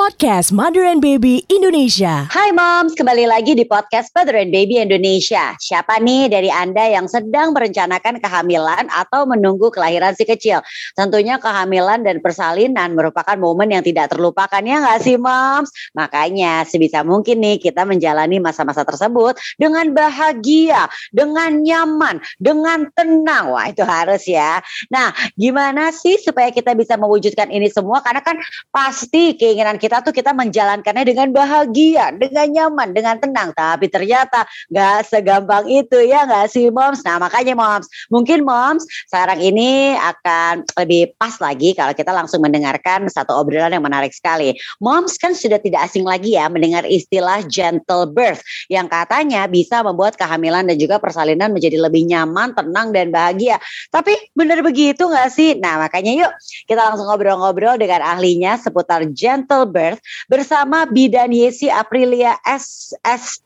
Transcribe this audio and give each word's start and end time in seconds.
Podcast 0.00 0.56
Mother 0.56 0.88
and 0.88 1.04
Baby 1.04 1.44
Indonesia. 1.52 2.24
Hai 2.32 2.56
moms, 2.56 2.96
kembali 2.96 3.28
lagi 3.28 3.52
di 3.52 3.68
podcast 3.68 4.08
Mother 4.16 4.32
and 4.32 4.48
Baby 4.48 4.80
Indonesia. 4.80 5.52
Siapa 5.60 6.00
nih 6.00 6.32
dari 6.32 6.48
Anda 6.48 6.88
yang 6.88 7.04
sedang 7.04 7.52
merencanakan 7.52 8.16
kehamilan 8.16 8.88
atau 8.88 9.28
menunggu 9.28 9.68
kelahiran 9.68 10.16
si 10.16 10.24
kecil? 10.24 10.64
Tentunya 10.96 11.36
kehamilan 11.36 12.00
dan 12.00 12.24
persalinan 12.24 12.96
merupakan 12.96 13.36
momen 13.36 13.76
yang 13.76 13.84
tidak 13.84 14.08
terlupakan 14.08 14.64
ya 14.64 14.80
nggak 14.80 15.04
sih 15.04 15.20
moms? 15.20 15.68
Makanya 15.92 16.64
sebisa 16.64 17.04
mungkin 17.04 17.44
nih 17.44 17.60
kita 17.60 17.84
menjalani 17.84 18.40
masa-masa 18.40 18.88
tersebut 18.88 19.36
dengan 19.60 19.92
bahagia, 19.92 20.88
dengan 21.12 21.60
nyaman, 21.60 22.24
dengan 22.40 22.88
tenang. 22.96 23.52
Wah 23.52 23.68
itu 23.68 23.84
harus 23.84 24.24
ya. 24.24 24.64
Nah 24.88 25.12
gimana 25.36 25.92
sih 25.92 26.16
supaya 26.16 26.48
kita 26.48 26.72
bisa 26.72 26.96
mewujudkan 26.96 27.52
ini 27.52 27.68
semua? 27.68 28.00
Karena 28.00 28.24
kan 28.24 28.40
pasti 28.72 29.36
keinginan 29.36 29.76
kita 29.76 29.89
kita 29.90 30.06
tuh 30.06 30.14
kita 30.14 30.30
menjalankannya 30.30 31.02
dengan 31.02 31.34
bahagia, 31.34 32.14
dengan 32.14 32.46
nyaman, 32.46 32.94
dengan 32.94 33.18
tenang. 33.18 33.50
Tapi 33.50 33.90
ternyata 33.90 34.46
nggak 34.70 35.02
segampang 35.02 35.66
itu 35.66 35.98
ya 36.06 36.30
nggak 36.30 36.46
sih 36.46 36.70
moms. 36.70 37.02
Nah 37.02 37.18
makanya 37.18 37.58
moms, 37.58 37.90
mungkin 38.06 38.46
moms 38.46 38.86
sekarang 39.10 39.42
ini 39.42 39.98
akan 39.98 40.62
lebih 40.78 41.18
pas 41.18 41.34
lagi 41.42 41.74
kalau 41.74 41.90
kita 41.90 42.14
langsung 42.14 42.38
mendengarkan 42.38 43.10
satu 43.10 43.34
obrolan 43.34 43.74
yang 43.74 43.82
menarik 43.82 44.14
sekali. 44.14 44.54
Moms 44.78 45.18
kan 45.18 45.34
sudah 45.34 45.58
tidak 45.58 45.90
asing 45.90 46.06
lagi 46.06 46.38
ya 46.38 46.46
mendengar 46.46 46.86
istilah 46.86 47.42
gentle 47.50 48.06
birth 48.06 48.46
yang 48.70 48.86
katanya 48.86 49.50
bisa 49.50 49.82
membuat 49.82 50.14
kehamilan 50.14 50.70
dan 50.70 50.78
juga 50.78 51.02
persalinan 51.02 51.50
menjadi 51.50 51.82
lebih 51.82 52.06
nyaman, 52.06 52.54
tenang 52.54 52.94
dan 52.94 53.10
bahagia. 53.10 53.58
Tapi 53.90 54.14
benar 54.38 54.62
begitu 54.62 55.10
nggak 55.10 55.34
sih? 55.34 55.58
Nah 55.58 55.82
makanya 55.82 56.14
yuk 56.14 56.32
kita 56.70 56.78
langsung 56.78 57.10
ngobrol-ngobrol 57.10 57.74
dengan 57.74 58.06
ahlinya 58.06 58.54
seputar 58.54 59.02
gentle 59.10 59.66
birth 59.66 59.79
Bersama 60.28 60.84
Bidan 60.84 61.32
Yesi 61.32 61.72
Aprilia 61.72 62.36
SSITMKS, 62.44 63.42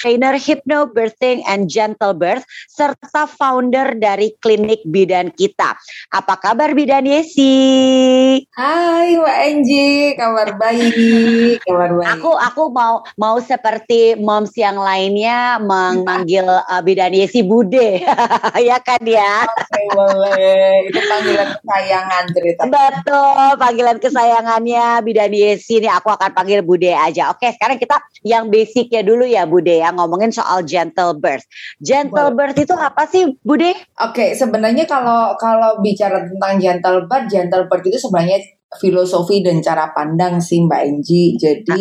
trainer 0.00 0.36
Hypno 0.36 0.90
Birthing 0.92 1.40
and 1.48 1.70
Gentle 1.70 2.12
Birth, 2.12 2.44
serta 2.68 3.24
founder 3.24 3.96
dari 3.96 4.34
klinik 4.44 4.84
bidan 4.84 5.32
kita. 5.32 5.76
Apa 6.12 6.36
kabar 6.36 6.76
Bidan 6.76 7.08
Yesi? 7.08 8.44
Hai 8.52 9.16
Mbak 9.16 9.38
Angie, 9.48 10.14
kabar 10.18 10.48
baik, 10.60 11.62
kabar 11.64 11.90
baik. 11.96 12.08
Aku 12.18 12.30
aku 12.36 12.62
mau 12.72 13.04
mau 13.16 13.36
seperti 13.40 14.18
moms 14.18 14.52
yang 14.58 14.76
lainnya 14.76 15.62
memanggil 15.62 16.44
uh, 16.48 16.82
Bidan 16.82 17.14
Yesi 17.14 17.40
Bude, 17.44 18.02
ya 18.68 18.78
kan 18.82 19.00
ya? 19.04 19.46
Oke 19.46 19.82
boleh, 19.94 20.90
itu 20.90 21.00
panggilan 21.06 21.48
kesayangan 21.60 22.24
cerita. 22.34 22.62
Betul, 22.68 23.48
panggilan 23.56 23.96
kesayangan 23.96 24.07
kesayangannya 24.08 25.04
Bidan 25.04 25.30
Yesi 25.30 25.84
nih 25.84 25.92
aku 25.92 26.08
akan 26.08 26.32
panggil 26.32 26.64
Bude 26.64 26.90
aja. 26.90 27.30
Oke, 27.30 27.52
sekarang 27.54 27.76
kita 27.76 28.00
yang 28.24 28.48
basicnya 28.48 29.04
dulu 29.04 29.28
ya 29.28 29.44
Bude 29.44 29.78
ya 29.78 29.92
ngomongin 29.92 30.32
soal 30.32 30.64
gentle 30.64 31.14
birth. 31.14 31.44
Gentle 31.78 32.32
birth 32.32 32.56
itu 32.56 32.74
apa 32.74 33.04
sih 33.06 33.36
Bude? 33.44 33.76
Oke, 34.00 34.32
sebenarnya 34.34 34.88
kalau 34.88 35.36
kalau 35.36 35.78
bicara 35.84 36.24
tentang 36.24 36.58
gentle 36.58 37.04
birth, 37.06 37.28
gentle 37.28 37.68
birth 37.68 37.84
itu 37.86 38.00
sebenarnya 38.00 38.57
filosofi 38.78 39.44
dan 39.44 39.60
cara 39.60 39.90
pandang 39.92 40.38
sih 40.38 40.64
Mbak 40.64 40.82
Enji. 40.86 41.36
Jadi 41.36 41.78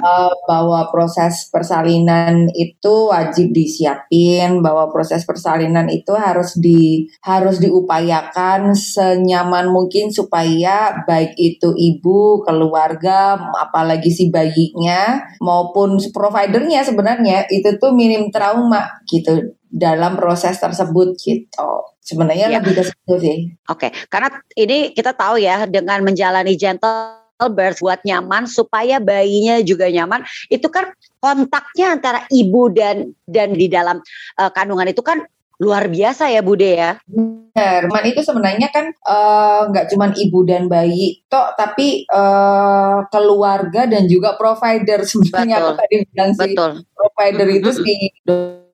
uh, 0.00 0.32
bahwa 0.48 0.88
proses 0.90 1.48
persalinan 1.48 2.48
itu 2.52 3.12
wajib 3.12 3.52
disiapin, 3.52 4.64
bahwa 4.64 4.90
proses 4.90 5.22
persalinan 5.22 5.86
itu 5.92 6.12
harus 6.16 6.56
di 6.58 7.08
harus 7.22 7.60
diupayakan 7.60 8.72
senyaman 8.74 9.70
mungkin 9.70 10.10
supaya 10.10 11.04
baik 11.04 11.36
itu 11.36 11.72
ibu, 11.76 12.42
keluarga, 12.42 13.38
apalagi 13.60 14.10
si 14.10 14.28
bayinya 14.28 15.22
maupun 15.38 16.00
providernya 16.10 16.82
sebenarnya 16.84 17.46
itu 17.52 17.76
tuh 17.76 17.92
minim 17.92 18.32
trauma 18.32 19.00
gitu 19.06 19.54
dalam 19.74 20.14
proses 20.14 20.54
tersebut 20.62 21.18
gitu. 21.18 21.70
Sebenarnya 21.98 22.46
ya. 22.46 22.62
lebih 22.62 22.78
ke 22.78 22.82
situ 22.86 23.14
sih. 23.18 23.38
Oke, 23.66 23.90
okay. 23.90 23.90
karena 24.06 24.30
ini 24.54 24.94
kita 24.94 25.10
tahu 25.16 25.42
ya 25.42 25.66
dengan 25.66 25.98
menjalani 26.06 26.54
gentle 26.54 27.18
birth 27.50 27.82
buat 27.82 27.98
nyaman 28.06 28.46
supaya 28.46 29.02
bayinya 29.02 29.58
juga 29.66 29.90
nyaman 29.90 30.22
itu 30.46 30.70
kan 30.70 30.94
kontaknya 31.18 31.98
antara 31.98 32.20
ibu 32.30 32.70
dan 32.70 33.10
dan 33.26 33.58
di 33.58 33.66
dalam 33.66 33.98
uh, 34.38 34.50
kandungan 34.54 34.94
itu 34.94 35.02
kan 35.02 35.26
luar 35.62 35.86
biasa 35.86 36.30
ya 36.30 36.42
Bude 36.42 36.70
ya. 36.74 36.98
Benar, 37.06 37.86
man 37.86 38.02
itu 38.02 38.18
sebenarnya 38.18 38.68
kan 38.74 38.90
eh, 38.90 39.60
nggak 39.70 39.84
uh, 39.86 39.90
cuma 39.94 40.10
ibu 40.10 40.42
dan 40.42 40.66
bayi, 40.66 41.22
toh 41.30 41.54
tapi 41.54 42.02
uh, 42.10 43.06
keluarga 43.14 43.86
dan 43.86 44.10
juga 44.10 44.34
provider 44.34 45.06
sebenarnya 45.10 45.62
Betul. 45.62 45.74
tadi 45.78 45.94
bilang 46.10 46.30
Betul. 46.34 46.70
si 46.82 46.94
provider 46.98 47.46
itu 47.54 47.70
si 47.70 47.94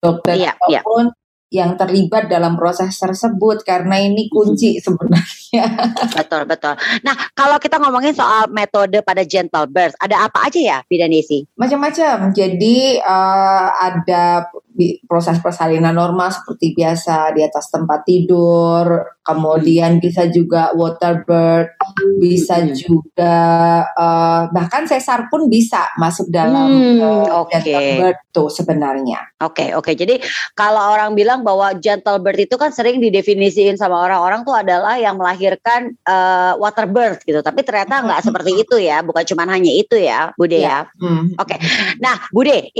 dokter 0.01 0.35
iya, 0.41 0.57
iya. 0.73 0.81
ataupun 0.81 1.13
iya 1.13 1.19
yang 1.51 1.75
terlibat 1.75 2.31
dalam 2.31 2.55
proses 2.55 2.95
tersebut 2.95 3.67
karena 3.67 3.99
ini 3.99 4.31
kunci 4.31 4.79
sebenarnya. 4.79 5.67
Betul 6.17 6.47
betul. 6.47 6.79
Nah 7.03 7.15
kalau 7.35 7.59
kita 7.59 7.83
ngomongin 7.83 8.15
soal 8.15 8.47
metode 8.55 9.03
pada 9.03 9.27
gentle 9.27 9.67
birth, 9.67 9.99
ada 9.99 10.31
apa 10.31 10.47
aja 10.47 10.61
ya, 10.63 10.79
Bidanesi? 10.87 11.43
Macam-macam. 11.59 12.31
Jadi 12.31 13.03
uh, 13.03 13.67
ada 13.75 14.47
proses 15.05 15.39
persalinan 15.39 15.97
normal 15.97 16.33
seperti 16.33 16.77
biasa 16.77 17.35
di 17.35 17.41
atas 17.45 17.69
tempat 17.73 18.05
tidur, 18.07 19.05
kemudian 19.21 20.03
bisa 20.03 20.27
juga 20.27 20.75
water 20.75 21.23
birth, 21.23 21.71
bisa 22.19 22.61
hmm. 22.61 22.73
juga 22.75 23.39
uh, 23.95 24.51
bahkan 24.51 24.89
sesar 24.91 25.31
pun 25.31 25.47
bisa 25.47 25.93
masuk 26.01 26.27
dalam 26.33 26.69
hmm, 26.69 26.99
uh, 27.01 27.47
okay. 27.47 27.61
gentle 27.63 27.91
birth 28.03 28.21
tuh 28.35 28.49
sebenarnya. 28.51 29.21
Oke 29.41 29.67
okay, 29.67 29.69
oke. 29.73 29.85
Okay. 29.87 29.95
Jadi 29.95 30.15
kalau 30.59 30.95
orang 30.97 31.15
bilang 31.15 31.47
bahwa 31.47 31.73
gentle 31.79 32.19
birth 32.19 32.41
itu 32.41 32.57
kan 32.59 32.75
sering 32.75 32.99
didefinisikan 32.99 33.79
sama 33.79 34.01
orang-orang 34.03 34.43
tuh 34.43 34.57
adalah 34.57 34.97
yang 34.99 35.17
melahirkan 35.17 35.95
uh, 36.09 36.57
water 36.59 36.91
birth 36.91 37.23
gitu, 37.25 37.41
tapi 37.41 37.63
ternyata 37.63 38.03
nggak 38.03 38.21
seperti 38.27 38.67
itu 38.67 38.77
ya, 38.81 39.05
bukan 39.05 39.25
cuma 39.25 39.47
hanya 39.47 39.73
itu 39.73 39.97
ya, 39.97 40.33
Bude 40.35 40.59
ya. 40.59 40.87
ya. 40.87 41.01
Hmm. 41.01 41.37
Oke. 41.39 41.57
Okay. 41.57 41.59
Nah, 42.03 42.17
Bude, 42.33 42.71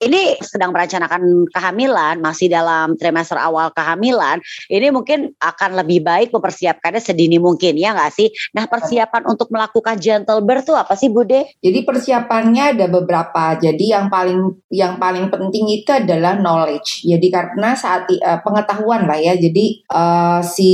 ini 0.00 0.22
sedang 0.40 0.74
merencanakan 0.74 1.43
kehamilan, 1.48 2.18
masih 2.20 2.50
dalam 2.50 2.98
trimester 2.98 3.38
awal 3.38 3.70
kehamilan, 3.72 4.42
ini 4.68 4.90
mungkin 4.90 5.32
akan 5.38 5.80
lebih 5.80 6.02
baik 6.04 6.28
mempersiapkannya 6.34 7.00
sedini 7.00 7.38
mungkin 7.38 7.78
ya 7.78 7.94
nggak 7.94 8.12
sih? 8.12 8.28
Nah 8.56 8.66
persiapan 8.66 9.28
untuk 9.30 9.48
melakukan 9.54 9.96
gentle 10.00 10.42
birth 10.42 10.64
itu 10.64 10.72
apa 10.72 10.96
sih 10.96 11.12
Bude? 11.12 11.44
Jadi 11.60 11.78
persiapannya 11.84 12.74
ada 12.74 12.86
beberapa. 12.88 13.54
Jadi 13.60 13.92
yang 13.92 14.08
paling 14.08 14.64
yang 14.72 14.96
paling 14.96 15.28
penting 15.28 15.68
itu 15.68 15.90
adalah 15.92 16.40
knowledge. 16.40 17.04
Jadi 17.04 17.26
karena 17.28 17.76
saat 17.76 18.08
uh, 18.08 18.40
pengetahuan 18.40 19.04
lah 19.04 19.20
ya. 19.20 19.36
Jadi 19.36 19.84
uh, 19.92 20.40
si 20.40 20.72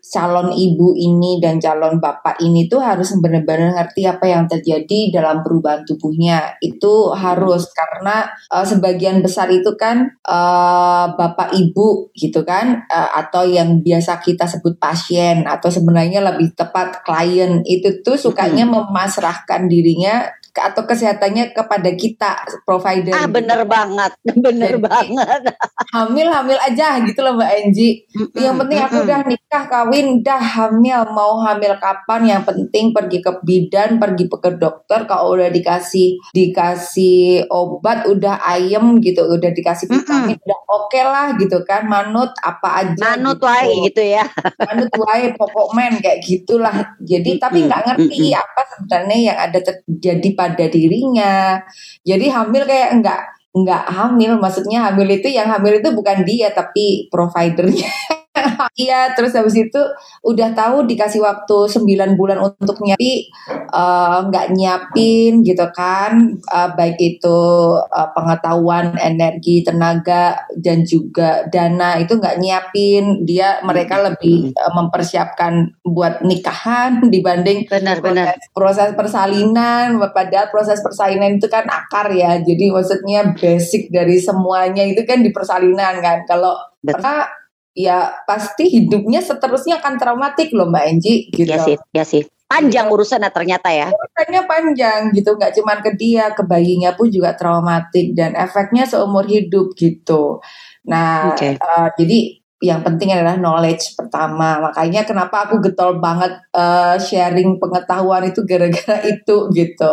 calon 0.00 0.56
ibu 0.56 0.96
ini 0.96 1.38
dan 1.38 1.60
calon 1.60 2.00
bapak 2.00 2.40
ini 2.40 2.66
tuh 2.66 2.80
harus 2.80 3.12
benar-benar 3.20 3.76
ngerti 3.76 4.08
apa 4.08 4.24
yang 4.26 4.48
terjadi 4.48 5.12
dalam 5.12 5.44
perubahan 5.44 5.84
tubuhnya. 5.84 6.56
Itu 6.64 7.12
harus 7.12 7.68
karena 7.70 8.32
uh, 8.48 8.64
sebagian 8.64 9.20
besar 9.20 9.52
itu 9.52 9.76
kan 9.80 10.20
uh, 10.28 11.16
bapak 11.16 11.56
ibu 11.56 12.12
gitu 12.12 12.44
kan 12.44 12.84
uh, 12.84 13.10
atau 13.16 13.48
yang 13.48 13.80
biasa 13.80 14.20
kita 14.20 14.44
sebut 14.44 14.76
pasien 14.76 15.48
atau 15.48 15.72
sebenarnya 15.72 16.20
lebih 16.20 16.52
tepat 16.52 17.00
klien 17.00 17.64
itu 17.64 18.04
tuh 18.04 18.20
sukanya 18.20 18.68
memasrahkan 18.68 19.64
dirinya 19.72 20.28
atau 20.50 20.82
kesehatannya 20.82 21.54
kepada 21.54 21.90
kita 21.94 22.42
provider. 22.66 23.14
Ah 23.14 23.30
bener 23.30 23.62
gitu. 23.62 23.70
banget, 23.70 24.12
bener 24.46 24.74
Jadi, 24.76 24.86
banget. 24.86 25.40
hamil 25.94 26.28
hamil 26.30 26.58
aja 26.58 26.98
gitu 27.02 27.20
loh 27.22 27.38
Mbak 27.38 27.50
Enji. 27.62 27.88
Mm-hmm. 28.10 28.38
Yang 28.38 28.54
penting 28.62 28.78
aku 28.82 28.96
udah 29.06 29.20
nikah 29.26 29.64
kawin, 29.70 30.06
udah 30.22 30.40
hamil 30.42 31.00
mau 31.14 31.38
hamil 31.46 31.74
kapan? 31.78 32.20
Yang 32.26 32.42
penting 32.50 32.84
pergi 32.90 33.18
ke 33.22 33.32
bidan, 33.46 34.02
pergi 34.02 34.24
ke 34.26 34.50
dokter. 34.58 35.06
Kalau 35.06 35.38
udah 35.38 35.50
dikasih 35.50 36.18
dikasih 36.34 37.46
obat, 37.50 38.06
udah 38.10 38.42
ayem 38.42 38.98
gitu, 39.02 39.26
udah 39.26 39.50
dikasih 39.54 39.86
vitamin, 39.86 40.34
mm-hmm. 40.34 40.46
udah 40.46 40.60
oke 40.66 40.86
okay 40.90 41.02
lah 41.06 41.26
gitu 41.38 41.62
kan. 41.62 41.86
Manut 41.86 42.34
apa 42.42 42.86
aja. 42.86 43.14
Manut 43.14 43.38
gitu. 43.38 43.46
wae 43.46 43.74
gitu 43.90 44.02
ya. 44.02 44.24
Manut 44.68 44.92
wae 44.98 45.34
pokok 45.38 45.68
men 45.78 45.98
kayak 46.02 46.22
gitulah. 46.26 46.96
Jadi 46.98 47.38
mm-hmm. 47.38 47.42
tapi 47.42 47.58
nggak 47.66 47.82
ngerti 47.86 48.18
mm-hmm. 48.30 48.42
apa 48.42 48.60
sebenarnya 48.74 49.18
yang 49.20 49.38
ada 49.38 49.58
terjadi 49.60 50.28
pada 50.40 50.64
dirinya. 50.72 51.60
Jadi 52.00 52.32
hamil 52.32 52.64
kayak 52.64 52.90
enggak 52.96 53.20
enggak 53.52 53.84
hamil, 53.92 54.40
maksudnya 54.40 54.88
hamil 54.88 55.08
itu 55.12 55.28
yang 55.28 55.52
hamil 55.52 55.76
itu 55.84 55.92
bukan 55.92 56.24
dia 56.24 56.48
tapi 56.56 57.12
providernya 57.12 57.90
Iya, 58.80 59.12
terus 59.16 59.32
habis 59.36 59.56
itu 59.56 59.80
udah 60.24 60.52
tahu 60.56 60.86
dikasih 60.88 61.20
waktu 61.20 61.56
9 61.68 62.16
bulan 62.16 62.38
untuk 62.40 62.76
nyiapi 62.80 63.12
eh, 63.70 64.18
nggak 64.28 64.46
nyiapin 64.56 65.44
gitu 65.44 65.66
kan, 65.74 66.38
Eh, 66.50 66.68
baik 66.74 66.98
itu 66.98 67.40
eh, 67.78 68.08
pengetahuan, 68.16 68.96
energi, 68.98 69.62
tenaga 69.62 70.42
dan 70.58 70.82
juga 70.82 71.46
dana 71.52 72.00
itu 72.00 72.16
nggak 72.18 72.38
nyiapin. 72.42 73.22
Dia 73.28 73.62
mereka 73.62 74.02
lebih 74.02 74.50
eh, 74.54 74.72
mempersiapkan 74.74 75.78
buat 75.86 76.22
nikahan 76.26 77.04
dibanding 77.14 77.66
Benar-benar. 77.70 78.36
proses, 78.50 78.90
proses 78.90 78.90
persalinan. 78.98 79.98
Padahal 80.10 80.50
proses 80.50 80.78
persalinan 80.82 81.38
itu 81.38 81.46
kan 81.46 81.66
akar 81.70 82.10
ya, 82.12 82.40
jadi 82.42 82.72
maksudnya 82.74 83.36
basic 83.38 83.92
dari 83.94 84.18
semuanya 84.18 84.82
itu 84.82 85.02
kan 85.06 85.22
di 85.22 85.30
persalinan 85.30 86.02
kan. 86.02 86.26
Kalau 86.26 86.56
karena 86.82 87.28
ya 87.74 88.12
pasti 88.26 88.66
hidupnya 88.66 89.22
seterusnya 89.22 89.78
akan 89.78 89.94
traumatik 89.96 90.50
loh 90.52 90.66
Mbak 90.68 90.84
Enji 90.90 91.14
gitu. 91.30 91.50
Ya 91.50 91.58
sih, 91.62 91.76
ya 91.94 92.04
sih. 92.04 92.22
Panjang 92.50 92.90
urusannya 92.90 93.30
ternyata 93.30 93.70
ya. 93.70 93.94
Urusannya 93.94 94.42
panjang 94.50 95.14
gitu, 95.14 95.38
nggak 95.38 95.54
cuma 95.54 95.78
ke 95.78 95.94
dia, 95.94 96.34
ke 96.34 96.42
bayinya 96.42 96.98
pun 96.98 97.06
juga 97.06 97.38
traumatik 97.38 98.10
dan 98.18 98.34
efeknya 98.34 98.90
seumur 98.90 99.22
hidup 99.22 99.70
gitu. 99.78 100.42
Nah, 100.90 101.30
Oke. 101.30 101.54
eh, 101.54 101.88
jadi 101.94 102.18
yang 102.60 102.82
penting 102.82 103.14
adalah 103.14 103.38
knowledge 103.38 103.94
pertama. 103.94 104.58
Makanya 104.66 105.06
kenapa 105.06 105.46
aku 105.46 105.62
getol 105.62 106.02
banget 106.02 106.42
eh, 106.50 106.98
sharing 106.98 107.62
pengetahuan 107.62 108.26
itu 108.26 108.42
gara-gara 108.42 108.98
itu 109.14 109.36
gitu. 109.54 109.92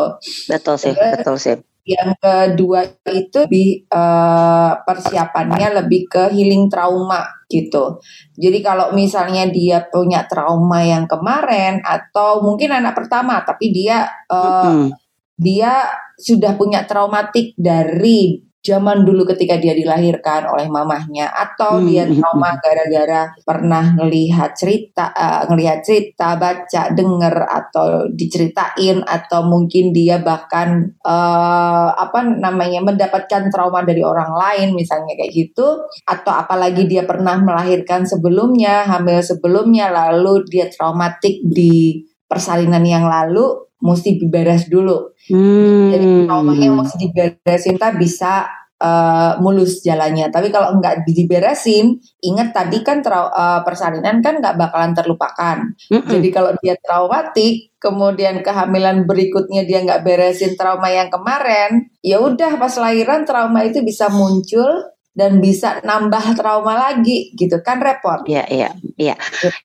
Betul 0.49 0.75
sih, 0.81 0.97
Terus- 0.97 1.13
betul 1.21 1.35
sih. 1.37 1.55
Yang 1.87 2.11
kedua 2.19 2.79
itu 3.15 3.37
lebih 3.47 3.69
eh, 3.87 4.73
persiapannya 4.83 5.67
lebih 5.83 6.01
ke 6.11 6.23
healing 6.35 6.67
trauma 6.67 7.23
gitu. 7.47 8.03
Jadi 8.35 8.59
kalau 8.59 8.91
misalnya 8.91 9.47
dia 9.47 9.87
punya 9.87 10.27
trauma 10.27 10.83
yang 10.83 11.07
kemarin 11.07 11.79
atau 11.79 12.43
mungkin 12.43 12.75
anak 12.75 12.91
pertama 12.91 13.39
tapi 13.47 13.71
dia 13.71 14.03
eh, 14.27 14.67
Mm-mm. 14.67 14.91
dia 15.39 15.87
sudah 16.19 16.59
punya 16.59 16.83
traumatik 16.83 17.55
dari 17.55 18.46
zaman 18.65 19.05
dulu 19.05 19.23
ketika 19.29 19.55
dia 19.61 19.71
dilahirkan 19.77 20.49
oleh 20.49 20.67
mamahnya 20.67 21.29
atau 21.29 21.79
Hmm, 21.79 21.87
dia 21.87 22.03
trauma 22.09 22.57
gara-gara 22.57 23.31
pernah 23.45 23.95
ngelihat 23.95 24.55
cerita 24.57 25.13
eh, 25.13 25.43
ngelihat 25.51 25.79
cerita 25.85 26.35
baca 26.35 26.81
denger 26.91 27.35
atau 27.47 27.87
diceritain 28.11 29.03
atau 29.03 29.45
mungkin 29.45 29.93
dia 29.93 30.19
bahkan 30.19 30.95
eh, 30.99 31.89
apa 31.93 32.19
namanya 32.25 32.83
mendapatkan 32.83 33.53
trauma 33.53 33.85
dari 33.85 34.01
orang 34.01 34.33
lain 34.33 34.67
misalnya 34.73 35.13
kayak 35.15 35.33
gitu 35.33 35.85
atau 36.07 36.33
apalagi 36.33 36.89
dia 36.89 37.05
pernah 37.07 37.39
melahirkan 37.39 38.03
sebelumnya 38.03 38.87
hamil 38.89 39.21
sebelumnya 39.21 39.91
lalu 39.93 40.43
dia 40.49 40.67
traumatik 40.67 41.39
di 41.45 42.03
persalinan 42.27 42.83
yang 42.83 43.07
lalu 43.07 43.66
mesti 43.81 44.17
diberes 44.17 44.67
dulu 44.67 45.13
Hmm. 45.27 45.91
jadi 45.91 46.05
traumanya 46.23 46.71
yang 46.71 46.79
mesti 46.79 46.95
diberesin 47.03 47.75
tak 47.75 47.99
bisa 47.99 48.47
eh, 48.77 49.33
mulus 49.41 49.81
jalannya. 49.81 50.29
Tapi 50.29 50.53
kalau 50.53 50.77
nggak 50.77 51.09
diberesin, 51.09 51.97
ingat 52.21 52.53
tadi 52.53 52.85
kan 52.85 53.01
trau- 53.01 53.33
eh, 53.33 53.61
persalinan 53.65 54.21
kan 54.21 54.37
nggak 54.37 54.53
bakalan 54.53 54.93
terlupakan. 54.93 55.57
Mm-mm. 55.89 56.05
Jadi 56.05 56.29
kalau 56.29 56.53
dia 56.61 56.77
traumatik, 56.77 57.73
kemudian 57.81 58.45
kehamilan 58.45 59.09
berikutnya 59.09 59.65
dia 59.65 59.81
nggak 59.81 60.05
beresin 60.05 60.53
trauma 60.53 60.93
yang 60.93 61.09
kemarin, 61.09 61.89
ya 62.05 62.21
udah 62.21 62.61
pas 62.61 62.73
lahiran 62.77 63.25
trauma 63.25 63.65
itu 63.65 63.81
bisa 63.81 64.13
muncul 64.13 64.69
dan 65.17 65.41
bisa 65.41 65.81
nambah 65.81 66.37
trauma 66.37 66.77
lagi 66.77 67.33
gitu 67.33 67.57
kan 67.65 67.81
repot. 67.81 68.21
Iya, 68.29 68.45
iya, 68.53 68.69
iya. 69.01 69.15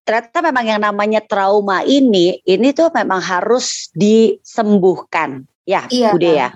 Ternyata 0.00 0.40
memang 0.40 0.64
yang 0.64 0.80
namanya 0.80 1.20
trauma 1.20 1.84
ini, 1.84 2.40
ini 2.48 2.72
tuh 2.72 2.88
memang 2.88 3.20
harus 3.20 3.92
disembuhkan. 3.92 5.44
Ya, 5.68 5.84
Iya. 5.92 6.16
Bude 6.16 6.30
ya. 6.32 6.48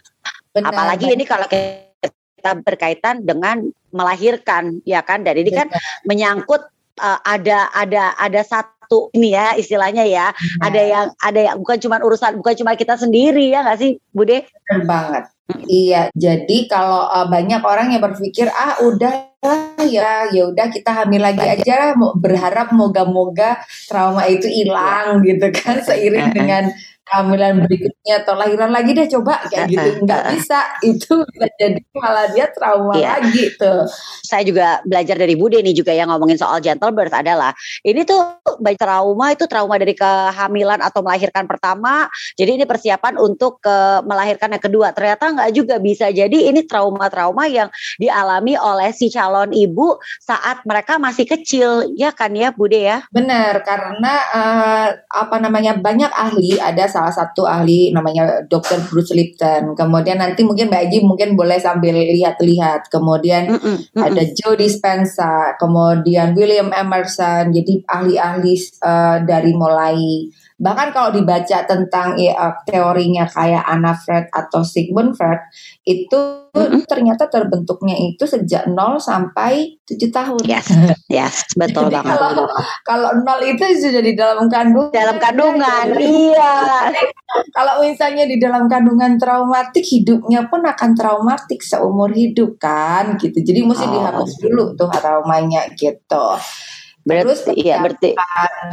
Benar. 0.57 0.73
Apalagi 0.73 1.13
ini 1.13 1.29
kalau 1.29 1.45
kita 1.45 2.51
berkaitan 2.65 3.21
dengan 3.29 3.69
melahirkan, 3.93 4.81
ya 4.89 5.05
kan? 5.05 5.29
Dan 5.29 5.45
ini 5.45 5.53
kan 5.53 5.69
menyangkut 6.09 6.65
uh, 6.97 7.21
ada 7.21 7.69
ada 7.77 8.17
ada 8.17 8.41
satu 8.41 8.76
ini 9.15 9.35
ya 9.35 9.55
istilahnya 9.59 10.05
ya. 10.07 10.33
Ada 10.63 10.81
yang 10.83 11.07
ada 11.19 11.41
yang 11.53 11.57
bukan 11.61 11.79
cuma 11.83 11.97
urusan 12.01 12.39
bukan 12.39 12.55
cuma 12.59 12.73
kita 12.75 12.95
sendiri 12.99 13.51
ya 13.51 13.63
nggak 13.67 13.79
sih, 13.79 13.99
Bude? 14.11 14.47
Bener 14.67 14.83
banget. 14.87 15.25
Iya, 15.71 16.11
jadi 16.11 16.67
kalau 16.67 17.07
uh, 17.07 17.31
banyak 17.31 17.63
orang 17.63 17.95
yang 17.95 18.03
berpikir 18.03 18.51
ah 18.51 18.83
udah 18.83 19.31
ya 19.87 20.27
ya 20.35 20.43
udah 20.51 20.67
kita 20.75 20.91
hamil 20.91 21.23
lagi 21.23 21.47
aja 21.47 21.95
berharap 22.19 22.75
moga-moga 22.75 23.63
trauma 23.87 24.27
itu 24.27 24.51
hilang 24.51 25.23
gitu 25.23 25.47
kan 25.55 25.79
seiring 25.87 26.27
Eh, 26.27 26.31
eh. 26.31 26.35
dengan 26.35 26.65
kehamilan 27.07 27.63
berikutnya 27.65 28.15
atau 28.27 28.35
lahiran 28.35 28.71
lagi 28.75 28.91
deh 28.93 29.07
coba 29.07 29.47
kayak 29.47 29.71
gitu 29.71 29.89
nggak 30.03 30.23
bisa 30.35 30.59
itu 30.83 31.15
jadi 31.57 31.81
malah 31.95 32.27
dia 32.35 32.47
trauma 32.51 32.93
Iya. 32.93 33.19
lagi 33.23 33.43
tuh 33.55 33.87
Saya 34.27 34.43
juga 34.43 34.83
belajar 34.83 35.15
dari 35.15 35.39
Bude 35.39 35.63
nih 35.63 35.71
juga 35.71 35.95
yang 35.95 36.11
ngomongin 36.11 36.35
soal 36.35 36.59
gentle 36.59 36.91
birth 36.91 37.15
adalah 37.15 37.55
ini 37.87 38.03
tuh 38.03 38.43
baik 38.59 38.75
trauma 38.77 39.31
itu 39.31 39.47
trauma 39.47 39.79
dari 39.79 39.95
kehamilan 39.95 40.83
atau 40.83 40.99
melahirkan 41.01 41.47
pertama. 41.47 42.11
Jadi 42.35 42.59
ini 42.59 42.65
persiapan 42.67 43.23
untuk 43.23 43.63
ke 43.63 44.03
melahirkan 44.03 44.51
yang 44.51 44.65
kedua. 44.65 44.91
Ternyata 44.91 45.31
nggak 45.31 45.51
juga 45.55 45.79
bisa. 45.79 46.11
Jadi 46.11 46.51
ini 46.51 46.67
trauma-trauma 46.67 47.47
yang 47.47 47.71
dialami 48.03 48.59
oleh 48.59 48.91
si 48.91 49.07
calon 49.09 49.55
ibu 49.55 49.95
saat 50.19 50.67
mereka 50.67 50.99
masih 50.99 51.23
kecil, 51.23 51.87
ya 51.95 52.11
kan 52.11 52.35
ya 52.35 52.51
Bude 52.51 52.83
ya? 52.83 53.07
Benar, 53.15 53.63
karena 53.63 54.13
eh, 54.35 54.89
apa 55.07 55.37
namanya 55.39 55.79
banyak 55.79 56.11
ahli, 56.11 56.59
ada 56.59 56.91
salah 56.97 57.13
satu 57.13 57.45
ahli 57.45 57.93
namanya 57.93 58.41
Dr. 58.49 58.89
Bruce 58.89 59.13
Lipton. 59.13 59.77
Kemudian 59.77 60.17
nanti 60.17 60.41
mungkin 60.49 60.73
Mbak 60.73 60.83
Aji 60.89 60.99
mungkin 61.05 61.37
boleh 61.37 61.61
sambil 61.61 61.93
lihat-lihat. 61.93 62.89
Kemudian 62.89 63.53
Mm-mm, 63.53 63.77
mm-mm. 63.93 64.01
ada 64.01 64.25
Joe 64.33 64.57
Dispenza, 64.57 65.53
kemudian 65.61 66.33
William 66.33 66.73
Emerson. 66.73 67.53
Jadi 67.53 67.85
ahli-ahli 67.85 68.55
eh, 68.81 69.19
dari 69.29 69.53
mulai 69.53 70.01
bahkan 70.57 70.89
kalau 70.89 71.13
dibaca 71.13 71.69
tentang 71.69 72.17
ya, 72.17 72.33
eh, 72.33 72.55
teorinya 72.65 73.29
kayak 73.29 73.65
Anna 73.65 73.93
Freud 73.93 74.33
atau 74.33 74.65
Sigmund 74.65 75.13
Freud 75.13 75.41
itu 75.85 76.49
Mm-mm. 76.57 76.89
ternyata 76.89 77.29
terbentuknya 77.29 77.93
itu 78.01 78.25
sejak 78.25 78.65
0 78.65 78.97
sampai 78.97 79.77
7 79.85 80.09
tahun. 80.09 80.41
Yes, 80.49 80.65
yes, 81.13 81.45
betul 81.53 81.93
Jadi 81.93 82.01
banget. 82.01 82.17
kalau 82.17 82.49
kalau 82.81 83.11
nol 83.21 83.41
itu 83.45 83.61
sudah 83.77 84.01
di 84.01 84.17
dalam 84.17 84.49
kandungan. 84.49 84.89
Dalam 84.89 85.17
kandungan, 85.21 85.87
Ya, 85.93 86.01
iya. 86.01 86.55
Kalau 87.53 87.85
misalnya 87.85 88.25
di 88.25 88.41
dalam 88.41 88.65
kandungan 88.65 89.21
traumatik, 89.21 89.85
hidupnya 89.85 90.49
pun 90.49 90.65
akan 90.65 90.97
traumatik 90.97 91.61
seumur 91.61 92.09
hidup 92.09 92.57
kan, 92.57 93.21
gitu. 93.21 93.45
Jadi 93.45 93.61
mesti 93.61 93.85
Oh. 93.85 93.93
dihapus 93.93 94.33
dulu 94.41 94.65
tuh 94.73 94.89
traumanya 94.89 95.69
gitu. 95.77 96.27
Terus 97.07 97.47
Berarti, 97.47 97.63
iya, 97.63 97.77
berarti. 97.79 98.11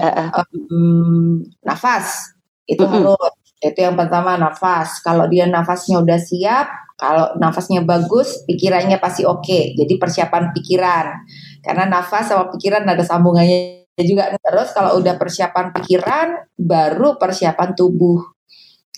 eh. 0.01 0.30
em, 0.74 1.45
nafas 1.62 2.33
itu 2.65 2.81
Mm-mm. 2.81 3.13
harus. 3.13 3.33
Itu 3.62 3.80
yang 3.80 3.95
pertama 3.95 4.35
nafas. 4.35 5.00
Kalau 5.06 5.30
dia 5.30 5.45
nafasnya 5.47 6.01
udah 6.01 6.19
siap, 6.19 6.67
kalau 6.98 7.31
nafasnya 7.38 7.86
bagus, 7.86 8.41
pikirannya 8.43 8.98
pasti 9.00 9.24
oke. 9.24 9.77
Jadi 9.77 9.93
persiapan 10.01 10.51
pikiran. 10.51 11.05
Karena 11.63 11.86
nafas 11.88 12.34
sama 12.34 12.51
pikiran 12.51 12.84
ada 12.84 13.05
sambungannya 13.05 13.88
juga. 14.01 14.36
Terus 14.36 14.74
kalau 14.75 15.00
udah 15.00 15.15
persiapan 15.15 15.72
pikiran, 15.79 16.27
baru 16.57 17.15
persiapan 17.22 17.72
tubuh. 17.77 18.34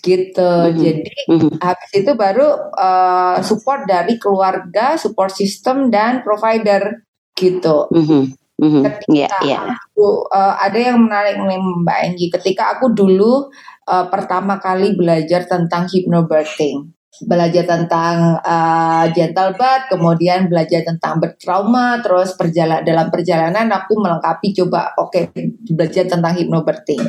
Gitu. 0.02 0.50
Mhm. 0.72 0.78
Jadi 0.82 1.14
Mhm. 1.30 1.50
habis 1.62 1.90
itu 1.94 2.12
baru 2.14 2.48
eh, 2.74 3.36
support 3.42 3.86
dari 3.86 4.18
keluarga, 4.18 4.96
support 4.98 5.30
system 5.30 5.90
dan 5.94 6.22
provider 6.26 7.06
gitu. 7.34 7.86
Mhm, 7.92 8.02
mhm. 8.02 8.22
Iya, 8.56 8.88
Ketika 8.88 9.36
iya. 9.44 9.60
aku 9.68 10.32
uh, 10.32 10.56
ada 10.56 10.78
yang 10.80 11.04
menarik 11.04 11.36
nih 11.44 11.60
Mbak 11.60 11.98
Enggi 12.08 12.26
ketika 12.32 12.72
aku 12.72 12.88
dulu 12.88 13.52
uh, 13.84 14.06
pertama 14.08 14.56
kali 14.56 14.96
belajar 14.96 15.44
tentang 15.44 15.84
hypnobirthing. 15.92 16.88
Belajar 17.16 17.64
tentang 17.64 18.40
uh, 18.44 19.08
gentle 19.12 19.56
birth 19.56 19.88
kemudian 19.88 20.52
belajar 20.52 20.84
tentang 20.84 21.16
bertrauma 21.16 22.00
terus 22.04 22.36
perjalanan 22.36 22.84
dalam 22.84 23.08
perjalanan 23.08 23.72
aku 23.72 23.96
melengkapi 23.96 24.52
coba 24.52 24.92
oke 25.00 25.32
belajar 25.72 26.08
tentang 26.08 26.36
hypnobirthing. 26.36 27.00